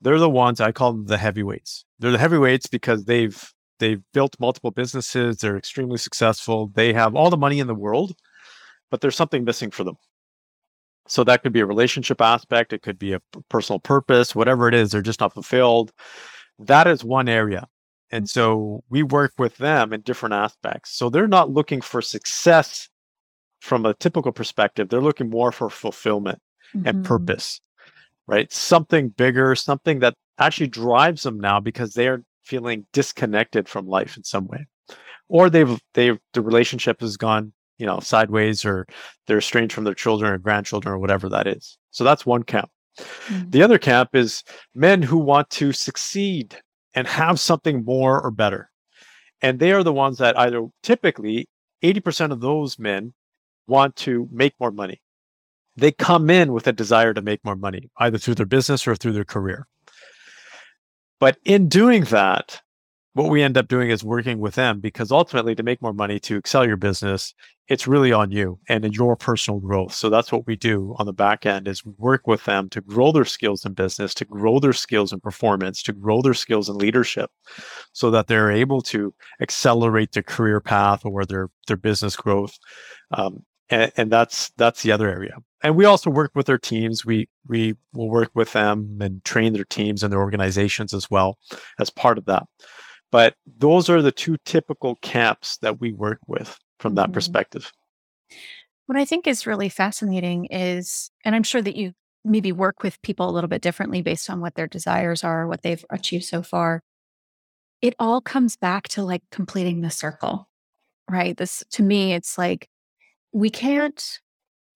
[0.00, 1.84] They're the ones I call them the heavyweights.
[1.98, 7.30] They're the heavyweights because they've they've built multiple businesses, they're extremely successful, they have all
[7.30, 8.16] the money in the world,
[8.90, 9.96] but there's something missing for them.
[11.06, 14.74] So that could be a relationship aspect, it could be a personal purpose, whatever it
[14.74, 15.92] is, they're just not fulfilled.
[16.58, 17.68] That is one area.
[18.10, 18.28] And mm.
[18.28, 20.92] so we work with them in different aspects.
[20.92, 22.88] So they're not looking for success
[23.60, 24.88] from a typical perspective.
[24.88, 26.40] They're looking more for fulfillment
[26.74, 26.86] mm-hmm.
[26.86, 27.60] and purpose,
[28.26, 28.52] right?
[28.52, 34.24] Something bigger, something that actually drives them now because they're feeling disconnected from life in
[34.24, 34.66] some way.
[35.28, 38.86] Or they've they've the relationship has gone, you know, sideways or
[39.26, 41.76] they're estranged from their children or grandchildren or whatever that is.
[41.90, 42.70] So that's one camp.
[42.98, 43.50] Mm-hmm.
[43.50, 44.42] The other camp is
[44.74, 46.56] men who want to succeed
[46.94, 48.70] and have something more or better.
[49.42, 51.48] And they are the ones that either typically
[51.82, 53.14] 80% of those men
[53.66, 55.00] want to make more money.
[55.76, 58.96] They come in with a desire to make more money, either through their business or
[58.96, 59.66] through their career.
[61.20, 62.60] But in doing that,
[63.18, 66.20] what we end up doing is working with them because ultimately to make more money
[66.20, 67.34] to excel your business
[67.68, 69.92] it's really on you and in your personal growth.
[69.92, 73.12] So that's what we do on the back end is work with them to grow
[73.12, 76.78] their skills in business to grow their skills in performance to grow their skills in
[76.78, 77.30] leadership
[77.92, 82.56] so that they're able to accelerate their career path or their their business growth.
[83.10, 85.36] Um, and, and that's that's the other area.
[85.62, 87.04] And we also work with their teams.
[87.04, 91.36] We we will work with them and train their teams and their organizations as well
[91.78, 92.44] as part of that
[93.10, 97.14] but those are the two typical camps that we work with from that mm-hmm.
[97.14, 97.72] perspective.
[98.86, 101.92] What I think is really fascinating is, and I'm sure that you
[102.24, 105.62] maybe work with people a little bit differently based on what their desires are, what
[105.62, 106.82] they've achieved so far.
[107.80, 110.48] It all comes back to like completing the circle,
[111.10, 111.36] right?
[111.36, 112.68] This to me, it's like
[113.32, 114.20] we can't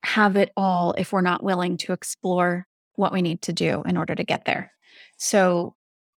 [0.05, 3.97] have it all if we're not willing to explore what we need to do in
[3.97, 4.73] order to get there.
[5.16, 5.75] So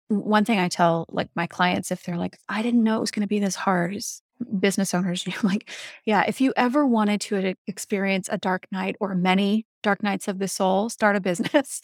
[0.07, 3.11] one thing I tell like my clients if they're like, I didn't know it was
[3.11, 4.21] going to be this hard is
[4.59, 5.69] business owners, you're like,
[6.05, 10.27] yeah, if you ever wanted to eh, experience a dark night or many dark nights
[10.27, 11.81] of the soul, start a business.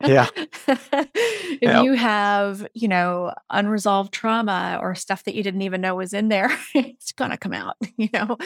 [0.00, 0.28] yeah.
[0.68, 6.12] if you have, you know, unresolved trauma or stuff that you didn't even know was
[6.12, 8.36] in there, it's going to come out, you know.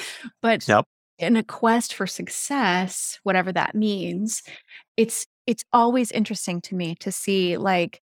[0.41, 0.87] But yep.
[1.19, 4.43] in a quest for success, whatever that means,
[4.97, 8.01] it's it's always interesting to me to see like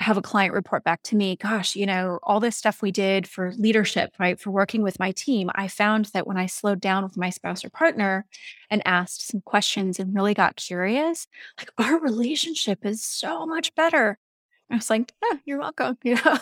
[0.00, 3.26] have a client report back to me, gosh, you know, all this stuff we did
[3.26, 4.38] for leadership, right?
[4.38, 7.64] For working with my team, I found that when I slowed down with my spouse
[7.64, 8.24] or partner
[8.70, 11.26] and asked some questions and really got curious,
[11.58, 14.18] like our relationship is so much better.
[14.70, 15.98] I was like, oh, you're welcome.
[16.04, 16.38] You know,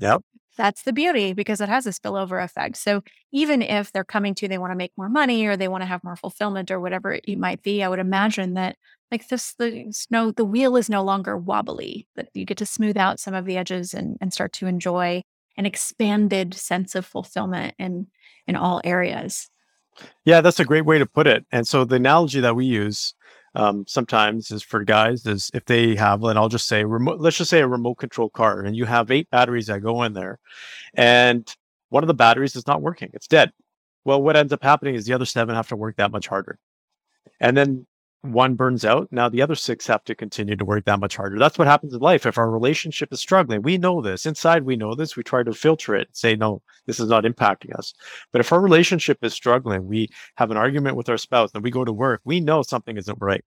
[0.00, 0.22] yep.
[0.56, 2.76] That's the beauty because it has a spillover effect.
[2.76, 5.82] So even if they're coming to, they want to make more money or they want
[5.82, 8.76] to have more fulfillment or whatever it might be, I would imagine that
[9.10, 12.96] like this, the snow, the wheel is no longer wobbly, that you get to smooth
[12.96, 15.22] out some of the edges and, and start to enjoy
[15.56, 18.06] an expanded sense of fulfillment in
[18.46, 19.50] in all areas.
[20.24, 21.44] Yeah, that's a great way to put it.
[21.52, 23.14] And so the analogy that we use
[23.54, 27.36] um, sometimes is for guys is if they have, and I'll just say remote, let's
[27.36, 30.38] just say a remote control car, and you have eight batteries that go in there,
[30.94, 31.52] and
[31.88, 33.50] one of the batteries is not working, it's dead.
[34.04, 36.58] Well, what ends up happening is the other seven have to work that much harder.
[37.40, 37.86] And then
[38.22, 39.08] one burns out.
[39.10, 41.38] Now the other six have to continue to work that much harder.
[41.38, 42.26] That's what happens in life.
[42.26, 44.26] If our relationship is struggling, we know this.
[44.26, 45.16] Inside, we know this.
[45.16, 47.94] We try to filter it, say, no, this is not impacting us.
[48.32, 51.70] But if our relationship is struggling, we have an argument with our spouse and we
[51.70, 53.44] go to work, we know something isn't right.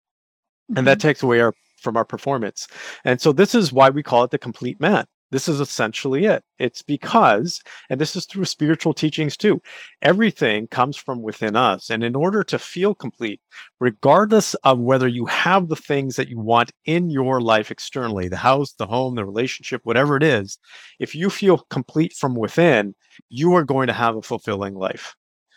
[0.70, 0.78] Mm-hmm.
[0.78, 1.08] And that mm-hmm.
[1.08, 2.68] takes away our from our performance.
[3.04, 5.04] And so this is why we call it the complete man.
[5.32, 6.44] This is essentially it.
[6.58, 9.62] It's because, and this is through spiritual teachings too,
[10.02, 11.88] everything comes from within us.
[11.88, 13.40] And in order to feel complete,
[13.80, 18.36] regardless of whether you have the things that you want in your life externally, the
[18.36, 20.58] house, the home, the relationship, whatever it is,
[21.00, 22.94] if you feel complete from within,
[23.30, 25.16] you are going to have a fulfilling life.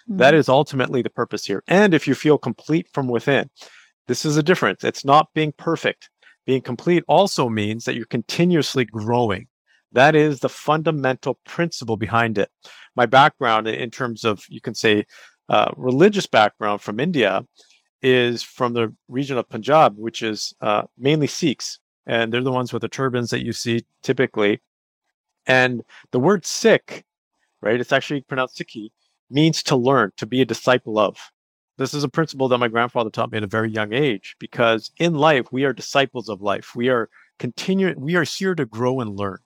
[0.10, 0.20] Mm-hmm.
[0.20, 1.64] That is ultimately the purpose here.
[1.68, 3.50] And if you feel complete from within,
[4.08, 4.86] this is a difference.
[4.86, 6.10] It's not being perfect.
[6.46, 9.48] Being complete also means that you're continuously growing.
[9.96, 12.50] That is the fundamental principle behind it.
[12.98, 15.06] My background, in terms of, you can say,
[15.48, 17.46] uh, religious background from India,
[18.02, 21.80] is from the region of Punjab, which is uh, mainly Sikhs.
[22.06, 24.62] And they're the ones with the turbans that you see typically.
[25.48, 25.82] And
[26.12, 27.06] the word Sikh,
[27.62, 28.90] right, it's actually pronounced Sikhi,
[29.32, 31.18] means to learn, to be a disciple of.
[31.78, 34.92] This is a principle that my grandfather taught me at a very young age because
[35.00, 36.76] in life, we are disciples of life.
[36.76, 39.40] We are continuing, we are here to grow and learn.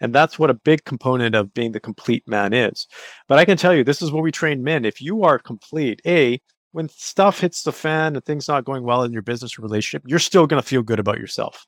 [0.00, 2.86] And that's what a big component of being the complete man is.
[3.26, 4.84] But I can tell you, this is what we train men.
[4.84, 6.40] If you are complete, A,
[6.72, 10.02] when stuff hits the fan and things not going well in your business or relationship,
[10.06, 11.66] you're still going to feel good about yourself.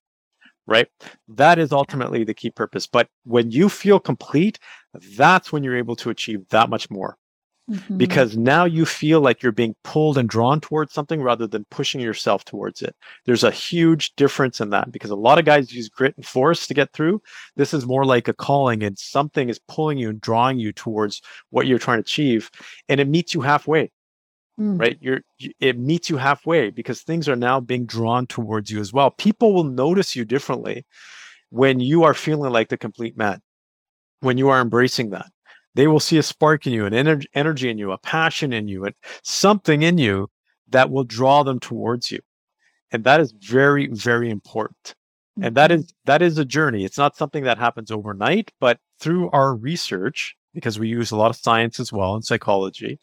[0.67, 0.87] Right?
[1.29, 2.87] That is ultimately the key purpose.
[2.87, 4.59] But when you feel complete,
[5.17, 7.17] that's when you're able to achieve that much more.
[7.71, 7.99] Mm-hmm.
[7.99, 12.01] Because now you feel like you're being pulled and drawn towards something rather than pushing
[12.01, 12.97] yourself towards it.
[13.27, 16.67] There's a huge difference in that because a lot of guys use grit and force
[16.67, 17.23] to get through.
[17.55, 21.23] This is more like a calling and something is pulling you and drawing you towards
[21.51, 22.51] what you're trying to achieve.
[22.89, 23.93] And it meets you halfway.
[24.59, 24.81] Mm.
[24.81, 24.99] Right?
[25.01, 25.21] You're
[25.61, 29.13] it meets you halfway because things are now being drawn towards you as well.
[29.13, 30.85] People will notice you differently
[31.51, 33.41] when you are feeling like the complete man,
[34.21, 35.31] when you are embracing that
[35.75, 38.69] they will see a spark in you, an ener- energy in you, a passion in
[38.69, 40.29] you, and something in you
[40.69, 42.21] that will draw them towards you.
[42.93, 44.95] And that is very, very important.
[45.41, 45.81] And that mm-hmm.
[45.81, 46.85] is that is a journey.
[46.85, 51.31] It's not something that happens overnight, but through our research, because we use a lot
[51.31, 52.99] of science as well and psychology,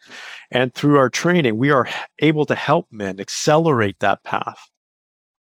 [0.51, 1.87] and through our training, we are
[2.19, 4.69] able to help men accelerate that path.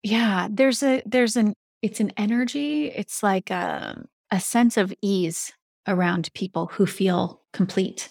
[0.02, 2.86] Yeah, there's a there's an it's an energy.
[2.86, 5.52] It's like a a sense of ease
[5.86, 8.08] around people who feel complete.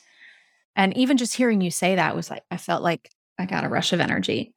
[0.75, 3.69] And even just hearing you say that was like, I felt like I got a
[3.69, 4.53] rush of energy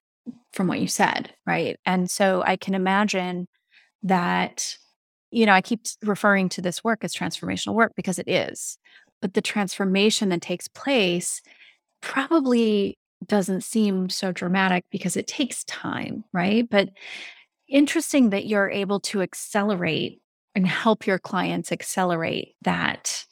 [0.52, 1.32] from what you said.
[1.46, 1.78] Right.
[1.86, 3.46] And so I can imagine
[4.02, 4.76] that,
[5.30, 8.78] you know, I keep referring to this work as transformational work because it is.
[9.22, 11.42] But the transformation that takes place
[12.00, 16.24] probably doesn't seem so dramatic because it takes time.
[16.32, 16.68] Right.
[16.68, 16.88] But
[17.68, 20.20] interesting that you're able to accelerate
[20.54, 23.24] and help your clients accelerate that.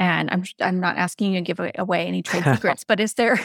[0.00, 3.38] And i'm i'm not asking you to give away any trade secrets but is there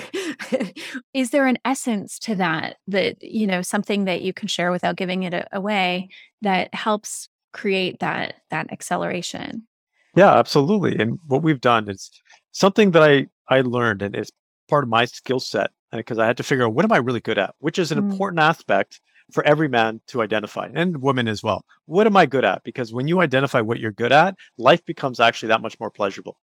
[1.14, 4.96] is there an essence to that that you know something that you can share without
[4.96, 6.10] giving it away
[6.42, 9.68] that helps create that that acceleration?
[10.16, 12.10] Yeah absolutely and what we've done is
[12.52, 14.32] something that i i learned and is
[14.68, 17.22] part of my skill set because i had to figure out what am i really
[17.22, 17.54] good at?
[17.60, 18.12] which is an mm.
[18.12, 19.02] important aspect
[19.32, 21.66] for every man to identify and women as well.
[21.86, 22.64] What am I good at?
[22.64, 26.38] Because when you identify what you're good at, life becomes actually that much more pleasurable.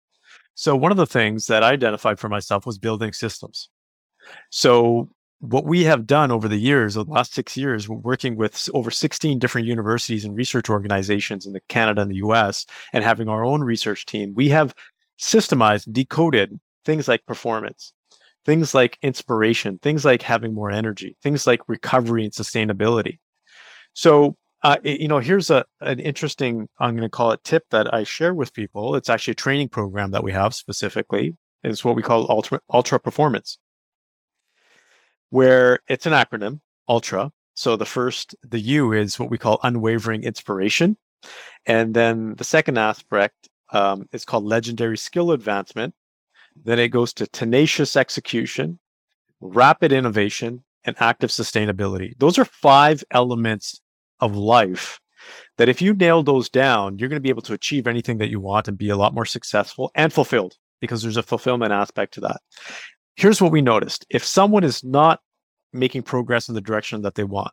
[0.53, 3.69] So, one of the things that I identified for myself was building systems.
[4.49, 5.09] So,
[5.39, 8.89] what we have done over the years, the last six years, we're working with over
[8.89, 13.43] 16 different universities and research organizations in the Canada and the US, and having our
[13.43, 14.73] own research team, we have
[15.19, 17.93] systemized, decoded things like performance,
[18.45, 23.19] things like inspiration, things like having more energy, things like recovery and sustainability.
[23.93, 27.93] So, uh, you know, here's a an interesting, I'm going to call it tip that
[27.93, 28.95] I share with people.
[28.95, 31.35] It's actually a training program that we have specifically.
[31.63, 33.57] It's what we call ultra ultra performance,
[35.29, 37.31] where it's an acronym, ultra.
[37.55, 40.97] So the first, the U is what we call unwavering inspiration.
[41.65, 45.95] And then the second aspect um, is called legendary skill advancement.
[46.63, 48.79] Then it goes to tenacious execution,
[49.41, 52.13] rapid innovation, and active sustainability.
[52.17, 53.81] Those are five elements
[54.19, 54.99] of life
[55.57, 58.29] that if you nail those down, you're going to be able to achieve anything that
[58.29, 62.13] you want and be a lot more successful and fulfilled because there's a fulfillment aspect
[62.13, 62.41] to that.
[63.15, 65.21] Here's what we noticed if someone is not
[65.73, 67.51] making progress in the direction that they want,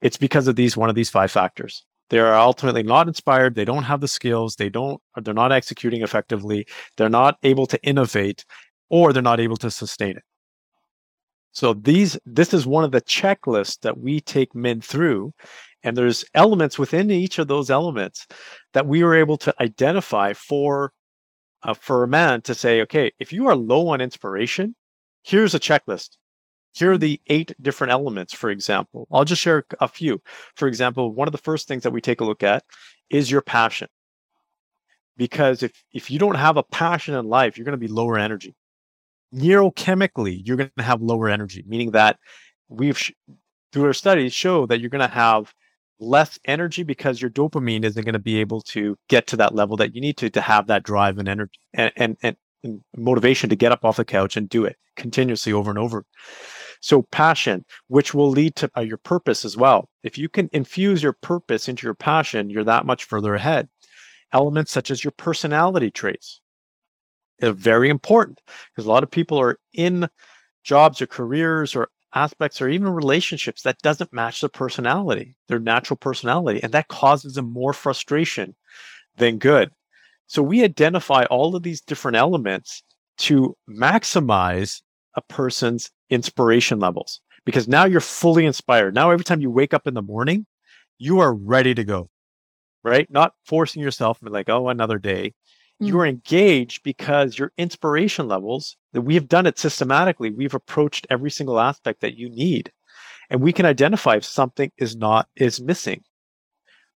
[0.00, 1.84] it's because of these one of these five factors.
[2.10, 3.54] They are ultimately not inspired.
[3.54, 4.56] They don't have the skills.
[4.56, 5.00] They don't.
[5.22, 6.66] They're not executing effectively.
[6.96, 8.44] They're not able to innovate,
[8.90, 10.22] or they're not able to sustain it.
[11.52, 15.32] So these, this is one of the checklists that we take men through
[15.86, 18.26] and there's elements within each of those elements
[18.72, 20.92] that we were able to identify for
[21.62, 24.74] uh, for a man to say, okay, if you are low on inspiration,
[25.22, 26.16] here's a checklist.
[26.76, 29.08] Here are the eight different elements, for example.
[29.10, 30.20] I'll just share a few.
[30.56, 32.64] For example, one of the first things that we take a look at
[33.08, 33.88] is your passion.
[35.16, 38.18] Because if, if you don't have a passion in life, you're going to be lower
[38.18, 38.54] energy.
[39.34, 42.18] Neurochemically, you're going to have lower energy, meaning that
[42.68, 43.10] we've,
[43.72, 45.54] through our studies, show that you're going to have
[45.98, 49.78] less energy because your dopamine isn't going to be able to get to that level
[49.78, 53.48] that you need to to have that drive and energy and, and, and, and motivation
[53.48, 56.04] to get up off the couch and do it continuously over and over.
[56.80, 59.88] So passion, which will lead to uh, your purpose as well.
[60.02, 63.68] If you can infuse your purpose into your passion, you're that much further ahead.
[64.32, 66.40] Elements such as your personality traits
[67.42, 70.08] are very important because a lot of people are in
[70.64, 75.96] jobs or careers or aspects or even relationships that doesn't match their personality, their natural
[75.96, 78.54] personality, and that causes them more frustration
[79.16, 79.70] than good.
[80.26, 82.82] So we identify all of these different elements
[83.18, 84.82] to maximize
[85.14, 88.94] a person's inspiration levels because now you're fully inspired.
[88.94, 90.46] Now every time you wake up in the morning,
[90.98, 92.10] you are ready to go.
[92.84, 93.10] Right?
[93.10, 95.34] Not forcing yourself and be like, oh, another day.
[95.82, 95.86] Mm.
[95.88, 100.30] You are engaged because your inspiration levels, that we have done it systematically.
[100.30, 102.72] We've approached every single aspect that you need.
[103.28, 106.02] And we can identify if something is not is missing.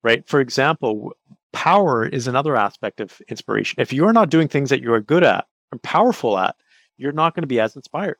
[0.02, 0.28] Right?
[0.28, 1.14] For example,
[1.52, 3.80] power is another aspect of inspiration.
[3.80, 6.54] If you're not doing things that you're good at and powerful at,
[6.98, 8.16] you're not going to be as inspired.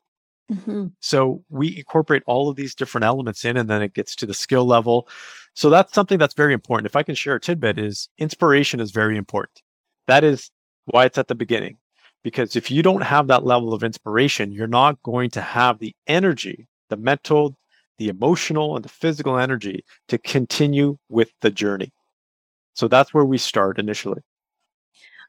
[0.51, 0.87] Mm-hmm.
[0.99, 4.33] So we incorporate all of these different elements in, and then it gets to the
[4.33, 5.07] skill level.
[5.53, 6.87] So that's something that's very important.
[6.87, 9.61] If I can share a tidbit, is inspiration is very important.
[10.07, 10.49] That is
[10.85, 11.77] why it's at the beginning.
[12.23, 15.95] Because if you don't have that level of inspiration, you're not going to have the
[16.07, 17.55] energy, the mental,
[17.97, 21.91] the emotional, and the physical energy to continue with the journey.
[22.73, 24.21] So that's where we start initially.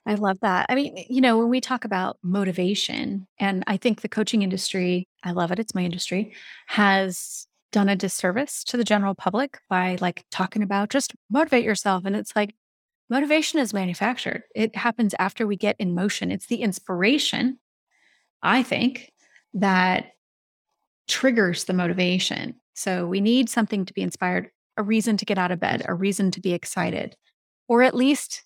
[0.06, 0.66] I love that.
[0.68, 5.06] I mean, you know, when we talk about motivation, and I think the coaching industry,
[5.22, 6.34] I love it, it's my industry,
[6.66, 12.04] has done a disservice to the general public by like talking about just motivate yourself.
[12.04, 12.54] And it's like,
[13.10, 14.44] Motivation is manufactured.
[14.54, 16.30] It happens after we get in motion.
[16.30, 17.58] It's the inspiration,
[18.40, 19.10] I think,
[19.54, 20.12] that
[21.08, 22.54] triggers the motivation.
[22.74, 25.94] So we need something to be inspired, a reason to get out of bed, a
[25.94, 27.16] reason to be excited,
[27.66, 28.44] or at least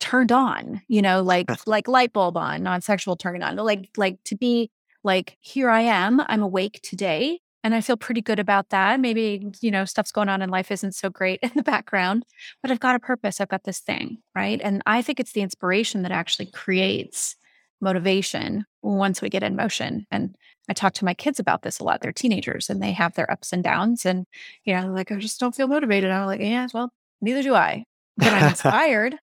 [0.00, 3.56] turned on, you know, like like light bulb on, non-sexual turned on.
[3.56, 4.70] Like like to be
[5.04, 9.00] like here I am, I'm awake today and I feel pretty good about that.
[9.00, 12.24] Maybe, you know, stuff's going on in life isn't so great in the background,
[12.62, 13.40] but I've got a purpose.
[13.40, 14.60] I've got this thing, right?
[14.62, 17.34] And I think it's the inspiration that actually creates
[17.80, 20.06] motivation once we get in motion.
[20.12, 20.36] And
[20.68, 22.00] I talk to my kids about this a lot.
[22.00, 24.06] They're teenagers and they have their ups and downs.
[24.06, 24.26] And,
[24.64, 26.12] you know, like, I just don't feel motivated.
[26.12, 27.84] I'm like, yeah, well, neither do I.
[28.16, 29.16] But I'm inspired.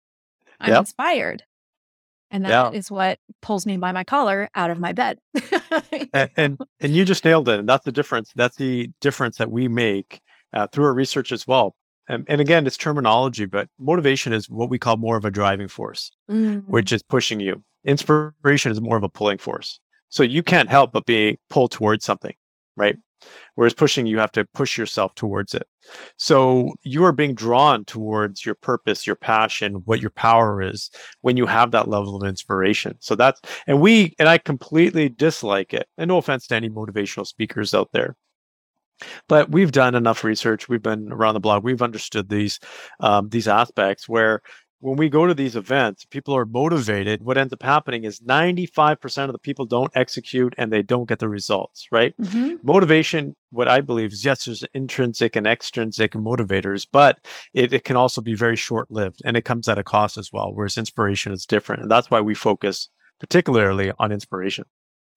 [0.63, 0.79] I'm yep.
[0.79, 1.43] inspired.
[2.31, 2.71] And that yeah.
[2.71, 5.19] is what pulls me by my collar out of my bed.
[6.13, 7.59] and, and, and you just nailed it.
[7.59, 8.31] And that's the difference.
[8.35, 10.19] That's the difference that we make
[10.51, 11.75] uh, through our research as well.
[12.09, 15.69] And, and, again, it's terminology, but motivation is what we call more of a driving
[15.69, 16.63] force, mm.
[16.67, 17.63] which is pushing you.
[17.85, 19.79] Inspiration is more of a pulling force.
[20.09, 22.33] So you can't help but be pulled towards something,
[22.75, 22.97] right?
[23.55, 25.67] Whereas pushing, you have to push yourself towards it.
[26.17, 30.89] So you are being drawn towards your purpose, your passion, what your power is
[31.21, 32.95] when you have that level of inspiration.
[32.99, 35.87] So that's, and we, and I completely dislike it.
[35.97, 38.15] And no offense to any motivational speakers out there.
[39.27, 40.69] But we've done enough research.
[40.69, 41.63] We've been around the block.
[41.63, 42.59] We've understood these
[42.99, 44.41] um, these aspects where
[44.83, 47.23] when we go to these events, people are motivated.
[47.23, 51.19] What ends up happening is 95% of the people don't execute and they don't get
[51.19, 52.13] the results, right?
[52.17, 52.55] Mm-hmm.
[52.63, 57.95] Motivation, what I believe is yes, there's intrinsic and extrinsic motivators, but it, it can
[57.95, 61.31] also be very short lived and it comes at a cost as well, whereas inspiration
[61.31, 61.83] is different.
[61.83, 62.89] And that's why we focus
[63.21, 64.65] particularly on inspiration.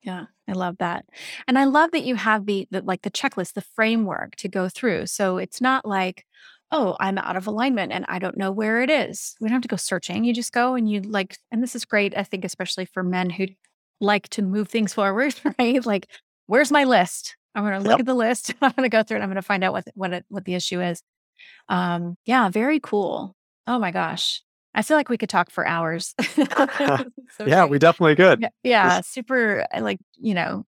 [0.01, 1.07] Yeah, I love that.
[1.49, 4.69] And I love that you have the, the like the checklist, the framework to go
[4.69, 5.07] through.
[5.07, 6.25] So it's not like,
[6.73, 9.37] oh, I'm out of alignment and I don't know where it is.
[9.41, 10.25] We don't have to go searching.
[10.25, 13.31] You just go and you like, and this is great, I think, especially for men
[13.31, 13.47] who
[14.01, 15.85] like to move things forward, right?
[15.85, 16.09] Like,
[16.47, 17.37] where's my list?
[17.55, 18.01] I'm going to look yep.
[18.01, 18.55] at the list.
[18.61, 19.23] I'm going to go through it.
[19.23, 21.03] I'm going to find out what what it, what the issue is.
[21.69, 23.35] Um, yeah, very cool.
[23.67, 24.43] Oh my gosh.
[24.75, 26.15] I feel like we could talk for hours.
[26.21, 26.45] so
[27.47, 27.71] yeah, great.
[27.71, 28.43] we definitely could.
[28.43, 30.67] Yeah, yeah super like, you know,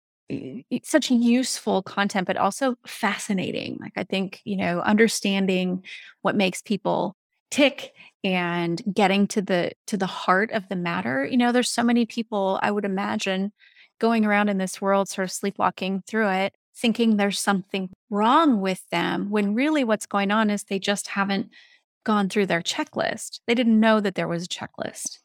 [0.82, 3.78] such useful content but also fascinating.
[3.80, 5.84] Like i think you know understanding
[6.22, 7.16] what makes people
[7.50, 7.92] tick
[8.24, 11.24] and getting to the to the heart of the matter.
[11.24, 13.52] You know there's so many people i would imagine
[13.98, 18.86] going around in this world sort of sleepwalking through it thinking there's something wrong with
[18.90, 21.48] them when really what's going on is they just haven't
[22.04, 23.40] gone through their checklist.
[23.46, 25.18] They didn't know that there was a checklist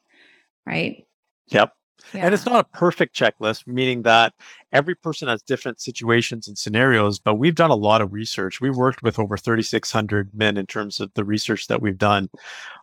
[0.65, 1.05] right?
[1.47, 1.73] Yep
[2.13, 2.25] yeah.
[2.25, 4.33] And it's not a perfect checklist, meaning that
[4.73, 8.61] every person has different situations and scenarios, but we've done a lot of research.
[8.61, 12.29] We've worked with over 3,600 men in terms of the research that we've done.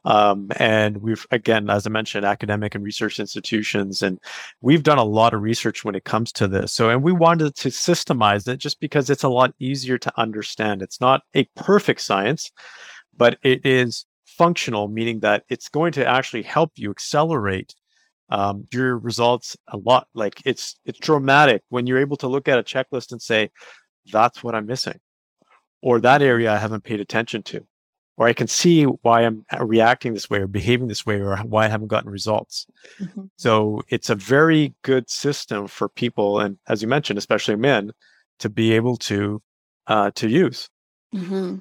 [0.04, 4.18] Um, and we've, again, as I mentioned, academic and research institutions, and
[4.60, 6.72] we've done a lot of research when it comes to this.
[6.72, 10.82] So, and we wanted to systemize it just because it's a lot easier to understand.
[10.82, 12.50] It's not a perfect science,
[13.16, 17.74] but it is functional, meaning that it's going to actually help you accelerate
[18.31, 20.09] um, your results a lot.
[20.14, 23.51] Like it's it's dramatic when you're able to look at a checklist and say,
[24.12, 24.99] "That's what I'm missing,"
[25.83, 27.66] or "That area I haven't paid attention to,"
[28.16, 31.37] or "I can see why I'm uh, reacting this way or behaving this way or
[31.39, 32.66] why I haven't gotten results."
[33.01, 33.24] Mm-hmm.
[33.37, 37.93] So it's a very good system for people, and as you mentioned, especially men,
[38.41, 39.43] to be able to
[39.87, 40.68] uh, to use.
[41.14, 41.57] Mm-hmm.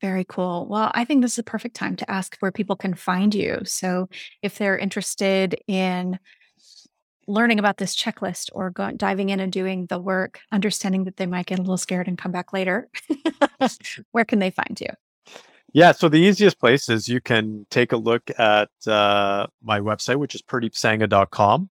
[0.00, 0.66] Very cool.
[0.68, 3.58] Well, I think this is a perfect time to ask where people can find you.
[3.64, 4.08] So,
[4.42, 6.18] if they're interested in
[7.26, 11.26] learning about this checklist or go, diving in and doing the work, understanding that they
[11.26, 12.88] might get a little scared and come back later,
[14.12, 14.88] where can they find you?
[15.72, 20.16] Yeah, so the easiest place is you can take a look at uh, my website,
[20.16, 21.68] which is pradeepsangha.com.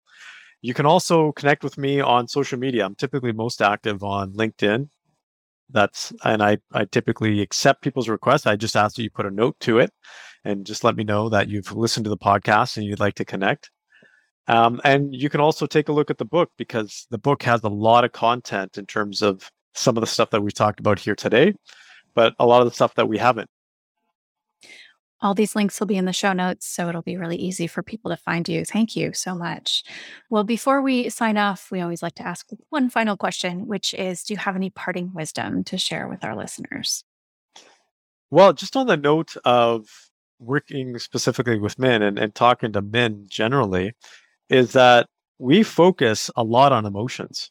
[0.61, 2.86] You can also connect with me on social media.
[2.86, 4.89] I'm typically most active on LinkedIn
[5.74, 8.45] that's and I I typically accept people's requests.
[8.45, 9.91] I just ask that you put a note to it
[10.45, 13.26] and just let me know that you've listened to the podcast and you'd like to
[13.26, 13.71] connect.
[14.47, 17.63] Um, and you can also take a look at the book because the book has
[17.63, 20.99] a lot of content in terms of some of the stuff that we talked about
[20.99, 21.53] here today,
[22.13, 23.49] but a lot of the stuff that we haven't.
[25.24, 27.82] All these links will be in the show notes, so it'll be really easy for
[27.82, 28.65] people to find you.
[28.65, 29.86] Thank you so much.
[30.30, 34.24] Well, before we sign off, we always like to ask one final question, which is
[34.24, 37.05] Do you have any parting wisdom to share with our listeners?
[38.32, 39.88] Well, just on the note of
[40.39, 43.93] working specifically with men and, and talking to men generally,
[44.49, 45.07] is that
[45.39, 47.49] we focus a lot on emotions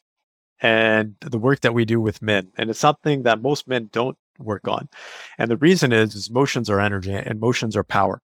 [0.61, 2.51] and the work that we do with men.
[2.55, 4.89] And it's something that most men don't work on.
[5.37, 8.21] And the reason is, is emotions are energy and motions are power.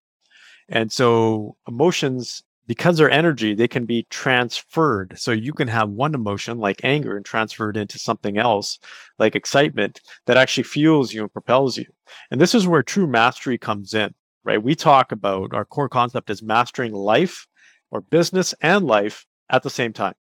[0.68, 5.18] And so emotions, because they're energy, they can be transferred.
[5.18, 8.78] So you can have one emotion like anger and transfer it into something else
[9.18, 11.86] like excitement that actually fuels you and propels you.
[12.30, 14.62] And this is where true mastery comes in, right?
[14.62, 17.48] We talk about our core concept is mastering life
[17.90, 20.14] or business and life at the same time.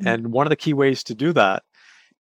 [0.00, 0.08] Mm-hmm.
[0.08, 1.62] And one of the key ways to do that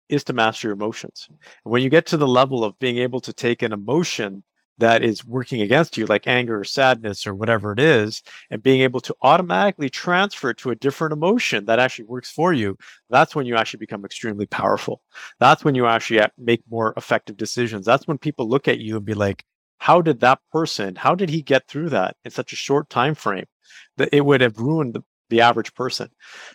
[0.09, 1.26] is to master your emotions.
[1.30, 1.38] And
[1.72, 4.44] when you get to the level of being able to take an emotion
[4.78, 8.80] that is working against you, like anger or sadness or whatever it is, and being
[8.80, 12.76] able to automatically transfer it to a different emotion that actually works for you,
[13.09, 15.00] that's when you actually become extremely powerful.
[15.38, 17.86] That's when you actually uh, make more effective decisions.
[17.86, 19.44] That's when people look at you and be like,
[19.78, 23.14] how did that person, how did he get through that in such a short time
[23.14, 23.46] frame?
[23.96, 24.98] That it would have ruined
[25.35, 26.09] the, average person.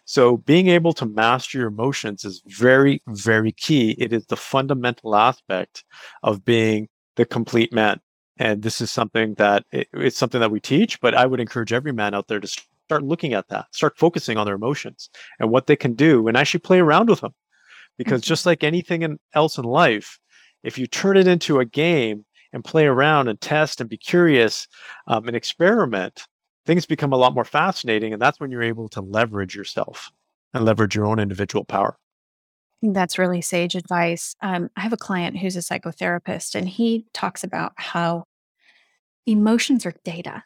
[0.06, 3.92] So being able to master your emotions is very, very key.
[3.98, 5.84] It is the fundamental aspect
[6.24, 8.00] of being the complete man.
[8.38, 11.74] And this is something that it, it's something that we teach, but I would encourage
[11.74, 15.10] every man out there to start looking at that, start focusing on their emotions
[15.40, 17.34] and what they can do and actually play around with them.
[17.98, 18.50] Because just mm-hmm.
[18.50, 20.20] like anything in, else in life,
[20.64, 24.68] if you turn it into a game and play around and test and be curious
[25.08, 26.24] um, and experiment,
[26.70, 28.14] things become a lot more fascinating.
[28.14, 30.12] And that's when you're able to leverage yourself
[30.54, 31.98] and leverage your own individual power.
[31.98, 34.36] I think that's really sage advice.
[34.44, 38.26] Um, I have a client who's a psychotherapist, and he talks about how
[39.26, 40.44] emotions are data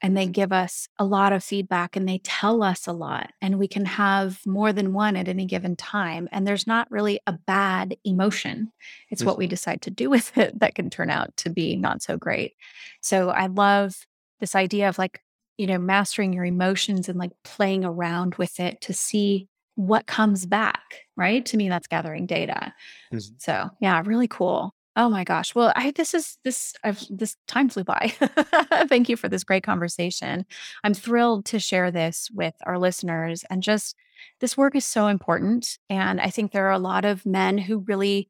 [0.00, 3.58] and they give us a lot of feedback and they tell us a lot, and
[3.58, 6.28] we can have more than one at any given time.
[6.30, 8.70] And there's not really a bad emotion.
[9.10, 12.00] It's what we decide to do with it that can turn out to be not
[12.00, 12.54] so great.
[13.00, 14.06] So I love
[14.38, 15.20] this idea of like
[15.58, 20.46] you know, mastering your emotions and like playing around with it to see what comes
[20.46, 20.82] back,
[21.16, 21.44] right?
[21.46, 22.72] To me, that's gathering data.
[23.12, 23.34] Mm-hmm.
[23.38, 24.74] So, yeah, really cool.
[24.96, 25.54] Oh my gosh.
[25.54, 28.12] Well, I this is this I've this time flew by.
[28.88, 30.44] Thank you for this great conversation.
[30.82, 33.94] I'm thrilled to share this with our listeners and just
[34.40, 37.78] this work is so important and I think there are a lot of men who
[37.78, 38.28] really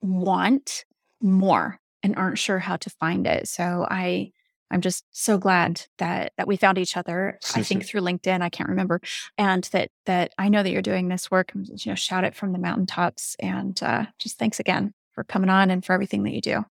[0.00, 0.84] want
[1.20, 3.48] more and aren't sure how to find it.
[3.48, 4.30] So I
[4.70, 7.38] I'm just so glad that that we found each other.
[7.54, 9.00] I think through LinkedIn, I can't remember,
[9.36, 11.52] and that that I know that you're doing this work.
[11.54, 15.70] You know, shout it from the mountaintops, and uh, just thanks again for coming on
[15.70, 16.64] and for everything that you do.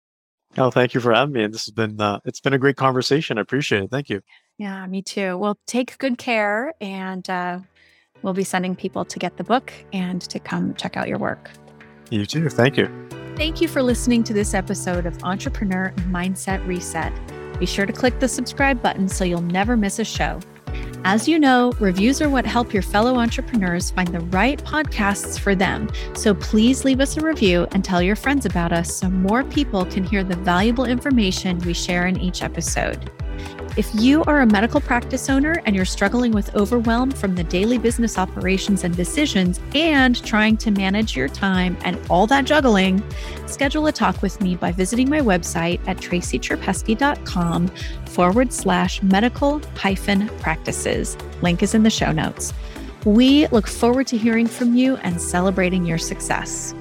[0.57, 1.43] Oh, thank you for having me.
[1.43, 3.37] And this has been uh, it's been a great conversation.
[3.37, 3.91] I appreciate it.
[3.91, 4.21] Thank you.
[4.57, 5.37] Yeah, me too.
[5.37, 7.59] Well, take good care, and uh,
[8.21, 11.51] we'll be sending people to get the book and to come check out your work.
[12.09, 12.49] You too.
[12.49, 12.89] Thank you.
[13.35, 17.13] Thank you for listening to this episode of Entrepreneur Mindset Reset.
[17.59, 20.39] Be sure to click the subscribe button so you'll never miss a show.
[21.05, 25.55] As you know, reviews are what help your fellow entrepreneurs find the right podcasts for
[25.55, 25.89] them.
[26.13, 29.85] So please leave us a review and tell your friends about us so more people
[29.85, 33.09] can hear the valuable information we share in each episode.
[33.77, 37.77] If you are a medical practice owner and you're struggling with overwhelm from the daily
[37.77, 43.01] business operations and decisions and trying to manage your time and all that juggling,
[43.45, 47.67] schedule a talk with me by visiting my website at tracycherpeski.com
[48.07, 51.15] forward slash medical hyphen practices.
[51.41, 52.53] Link is in the show notes.
[53.05, 56.73] We look forward to hearing from you and celebrating your success.